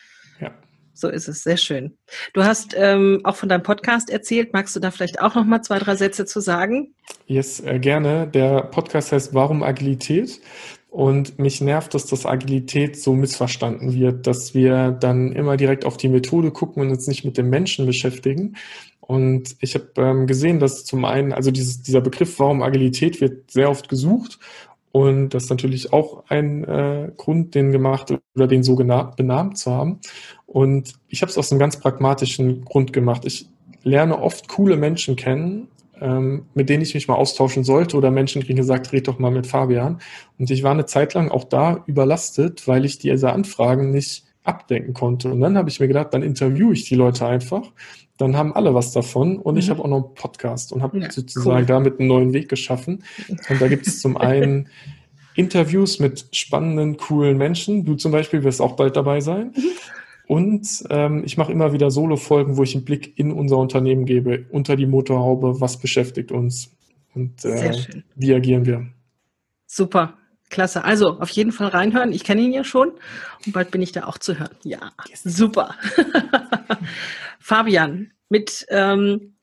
So 0.95 1.09
ist 1.09 1.29
es, 1.29 1.43
sehr 1.43 1.57
schön. 1.57 1.97
Du 2.35 2.45
hast 2.45 2.75
ähm, 2.77 3.21
auch 3.25 3.37
von 3.37 3.49
deinem 3.49 3.63
Podcast 3.63 4.11
erzählt. 4.11 4.53
Magst 4.53 4.77
du 4.77 4.81
da 4.81 4.91
vielleicht 4.91 5.21
auch 5.21 5.35
noch 5.35 5.45
mal 5.45 5.63
zwei, 5.63 5.79
drei 5.79 5.97
Sätze 5.97 6.27
zu 6.27 6.41
sagen? 6.41 6.95
Yes, 7.27 7.61
äh, 7.61 7.79
gerne. 7.79 8.29
Der 8.29 8.63
Podcast 8.63 9.13
heißt 9.13 9.35
Warum 9.35 9.63
Agilität? 9.63 10.41
Und 10.91 11.39
mich 11.39 11.63
nervt, 11.63 11.95
dass 11.95 12.05
das 12.05 12.27
Agilität 12.27 13.01
so 13.01 13.15
missverstanden 13.15 13.95
wird, 13.95 14.27
dass 14.27 14.55
wir 14.55 14.91
dann 14.91 15.33
immer 15.33 15.57
direkt 15.57 15.87
auf 15.87 15.97
die 15.97 16.11
Methode 16.11 16.51
gucken 16.51 16.83
und 16.83 16.91
uns 16.91 17.07
nicht 17.07 17.25
mit 17.25 17.39
dem 17.39 17.49
Menschen 17.49 17.87
beschäftigen. 17.87 18.57
Und 19.01 19.57
ich 19.61 19.75
habe 19.75 19.91
ähm, 19.97 20.27
gesehen, 20.27 20.61
dass 20.61 20.85
zum 20.85 21.07
einen, 21.07 21.33
also 21.33 21.51
dieses, 21.51 21.83
dieser 21.83 22.03
Begriff 22.03 22.39
Warum 22.39 22.63
Agilität 22.63 23.23
wird 23.23 23.51
sehr 23.51 23.71
oft 23.71 23.89
gesucht. 23.89 24.39
Und 24.93 25.31
das 25.31 25.45
ist 25.45 25.51
natürlich 25.51 25.93
auch 25.93 26.25
ein 26.29 26.65
äh, 26.65 27.11
Grund, 27.17 27.55
den 27.55 27.73
gemacht 27.73 28.15
oder 28.35 28.47
den 28.47 28.63
so 28.63 28.77
benannt 28.77 29.59
zu 29.59 29.71
haben. 29.73 30.01
Und 30.47 30.95
ich 31.09 31.23
habe 31.23 31.31
es 31.31 31.39
aus 31.39 31.51
einem 31.51 31.59
ganz 31.59 31.81
pragmatischen 31.81 32.65
Grund 32.65 32.93
gemacht. 32.93 33.25
Ich 33.25 33.49
lerne 33.83 34.21
oft 34.21 34.49
coole 34.49 34.77
Menschen 34.77 35.17
kennen 35.17 35.69
ähm, 36.03 36.47
mit 36.55 36.69
denen 36.69 36.83
ich 36.83 36.95
mich 36.95 37.07
mal 37.07 37.15
austauschen 37.15 37.63
sollte 37.63 37.97
oder 37.97 38.11
Menschen 38.11 38.43
kriegen 38.43 38.57
gesagt, 38.57 38.93
red 38.93 39.07
doch 39.07 39.21
mal 39.21 39.31
mit 39.31 39.47
Fabian. 39.47 40.01
Und 40.39 40.51
ich 40.51 40.65
war 40.65 40.73
eine 40.73 40.85
Zeit 40.85 41.15
lang 41.15 41.31
auch 41.31 41.45
da 41.45 41.85
überlastet, 41.87 42.67
weil 42.67 42.85
ich 42.85 42.99
diese 42.99 43.33
Anfragen 43.33 43.93
nicht 43.93 44.25
abdenken 44.43 44.95
konnte. 44.95 45.31
Und 45.31 45.41
dann 45.41 45.57
habe 45.57 45.71
ich 45.71 45.79
mir 45.79 45.87
gedacht, 45.87 46.13
dann 46.13 46.25
interviewe 46.25 46.73
ich 46.73 46.85
die 46.85 46.97
Leute 46.97 47.27
einfach. 47.27 47.63
Dann 48.23 48.37
haben 48.37 48.55
alle 48.55 48.73
was 48.75 48.93
davon 48.93 49.39
und 49.39 49.55
mhm. 49.55 49.61
ich 49.61 49.71
habe 49.71 49.83
auch 49.83 49.89
noch 49.89 50.05
einen 50.05 50.15
Podcast 50.15 50.73
und 50.73 50.83
habe 50.83 51.01
ja, 51.01 51.11
sozusagen 51.11 51.61
cool. 51.61 51.67
damit 51.67 51.99
einen 51.99 52.09
neuen 52.09 52.33
Weg 52.33 52.49
geschaffen. 52.49 53.03
Und 53.29 53.61
da 53.61 53.69
gibt 53.69 53.87
es 53.87 54.01
zum 54.01 54.17
einen 54.17 54.69
Interviews 55.35 55.99
mit 55.99 56.29
spannenden, 56.33 56.97
coolen 56.97 57.37
Menschen. 57.37 57.85
Du 57.85 57.95
zum 57.95 58.13
Beispiel 58.13 58.45
wirst 58.45 58.61
auch 58.61 58.77
bald 58.77 58.97
dabei 58.97 59.21
sein. 59.21 59.53
Mhm. 59.57 59.63
Und 60.29 60.85
ähm, 60.89 61.25
ich 61.25 61.37
mache 61.37 61.53
immer 61.53 61.73
wieder 61.73 61.91
Solo-Folgen, 61.91 62.57
wo 62.57 62.63
ich 62.63 62.75
einen 62.75 62.85
Blick 62.85 63.19
in 63.19 63.33
unser 63.33 63.59
Unternehmen 63.59 64.07
gebe, 64.07 64.47
unter 64.51 64.77
die 64.77 64.87
Motorhaube, 64.87 65.61
was 65.61 65.79
beschäftigt 65.79 66.31
uns 66.31 66.71
und 67.15 67.45
äh, 67.45 67.73
wie 68.15 68.33
agieren 68.33 68.65
wir. 68.65 68.87
Super, 69.67 70.15
klasse. 70.49 70.85
Also 70.85 71.19
auf 71.19 71.31
jeden 71.31 71.51
Fall 71.51 71.69
reinhören. 71.69 72.13
Ich 72.13 72.23
kenne 72.23 72.41
ihn 72.41 72.53
ja 72.53 72.63
schon 72.63 72.93
und 73.45 73.53
bald 73.53 73.73
bin 73.73 73.83
ich 73.83 73.93
da 73.93 74.05
auch 74.05 74.17
zu 74.17 74.39
hören. 74.39 74.55
Ja, 74.63 74.93
yes. 75.11 75.23
super. 75.25 75.75
Fabian, 77.43 78.13
mit 78.29 78.65
ähm, 78.71 79.35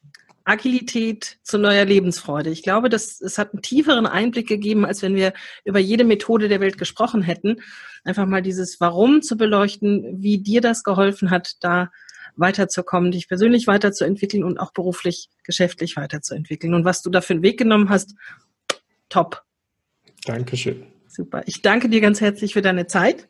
Agilität 0.45 1.37
zu 1.43 1.59
neuer 1.59 1.85
Lebensfreude. 1.85 2.49
Ich 2.49 2.63
glaube, 2.63 2.89
dass 2.89 3.21
es 3.21 3.37
hat 3.37 3.53
einen 3.53 3.61
tieferen 3.61 4.07
Einblick 4.07 4.47
gegeben, 4.47 4.83
als 4.83 5.03
wenn 5.03 5.15
wir 5.15 5.33
über 5.63 5.79
jede 5.79 6.03
Methode 6.03 6.47
der 6.47 6.59
Welt 6.59 6.79
gesprochen 6.79 7.21
hätten. 7.21 7.57
Einfach 8.03 8.25
mal 8.25 8.41
dieses 8.41 8.79
Warum 8.79 9.21
zu 9.21 9.37
beleuchten, 9.37 10.23
wie 10.23 10.39
dir 10.39 10.61
das 10.61 10.83
geholfen 10.83 11.29
hat, 11.29 11.57
da 11.61 11.91
weiterzukommen, 12.35 13.11
dich 13.11 13.27
persönlich 13.27 13.67
weiterzuentwickeln 13.67 14.43
und 14.43 14.59
auch 14.59 14.71
beruflich, 14.71 15.29
geschäftlich 15.43 15.97
weiterzuentwickeln. 15.97 16.73
Und 16.73 16.85
was 16.85 17.01
du 17.01 17.09
da 17.09 17.21
für 17.21 17.33
einen 17.33 17.43
Weg 17.43 17.59
genommen 17.59 17.89
hast, 17.89 18.15
top. 19.09 19.43
Dankeschön. 20.25 20.87
Super. 21.07 21.43
Ich 21.45 21.61
danke 21.61 21.89
dir 21.89 22.01
ganz 22.01 22.21
herzlich 22.21 22.53
für 22.53 22.61
deine 22.61 22.87
Zeit. 22.87 23.27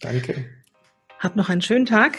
Danke. 0.00 0.46
Hab 1.18 1.36
noch 1.36 1.48
einen 1.48 1.62
schönen 1.62 1.86
Tag. 1.86 2.18